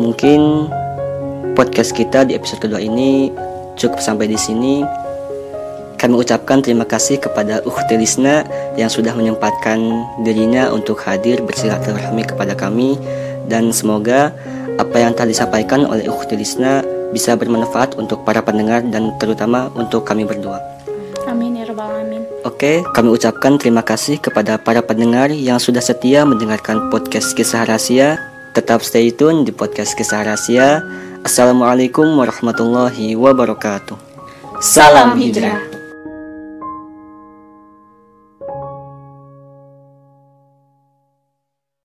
mungkin 0.00 0.66
podcast 1.52 1.92
kita 1.92 2.24
di 2.24 2.32
episode 2.32 2.64
kedua 2.64 2.80
ini 2.80 3.28
cukup 3.76 4.00
sampai 4.00 4.28
di 4.28 4.38
sini. 4.38 4.84
Kami 5.96 6.18
ucapkan 6.18 6.58
terima 6.58 6.82
kasih 6.82 7.22
kepada 7.22 7.62
Ukhti 7.62 7.94
Lisna 7.94 8.42
yang 8.74 8.90
sudah 8.90 9.14
menyempatkan 9.14 9.78
dirinya 10.26 10.74
untuk 10.74 10.98
hadir 11.06 11.38
bersilaturahmi 11.46 12.26
kepada 12.26 12.58
kami 12.58 12.98
dan 13.46 13.70
semoga 13.70 14.34
apa 14.82 14.96
yang 14.98 15.14
telah 15.14 15.30
disampaikan 15.30 15.86
oleh 15.86 16.10
Ukhti 16.10 16.34
Lisna 16.34 16.82
bisa 17.14 17.38
bermanfaat 17.38 17.94
untuk 18.00 18.24
para 18.26 18.42
pendengar 18.42 18.82
dan 18.82 19.14
terutama 19.20 19.70
untuk 19.78 20.02
kami 20.02 20.26
berdua. 20.26 20.58
Amin 21.28 21.54
ya 21.54 21.68
rabbal 21.70 21.86
alamin. 21.86 22.26
Oke, 22.42 22.82
kami 22.96 23.14
ucapkan 23.14 23.54
terima 23.54 23.86
kasih 23.86 24.18
kepada 24.18 24.58
para 24.58 24.82
pendengar 24.82 25.30
yang 25.30 25.62
sudah 25.62 25.78
setia 25.78 26.26
mendengarkan 26.26 26.90
podcast 26.90 27.30
Kisah 27.38 27.62
Rahasia. 27.62 28.18
Tetap 28.58 28.82
stay 28.82 29.14
tune 29.14 29.46
di 29.46 29.54
podcast 29.54 29.94
Kisah 29.94 30.26
Rahasia. 30.26 30.82
Assalamualaikum 31.22 32.18
warahmatullahi 32.18 33.14
wabarakatuh. 33.14 33.94
Salam 34.58 35.14
hijrah. 35.14 35.71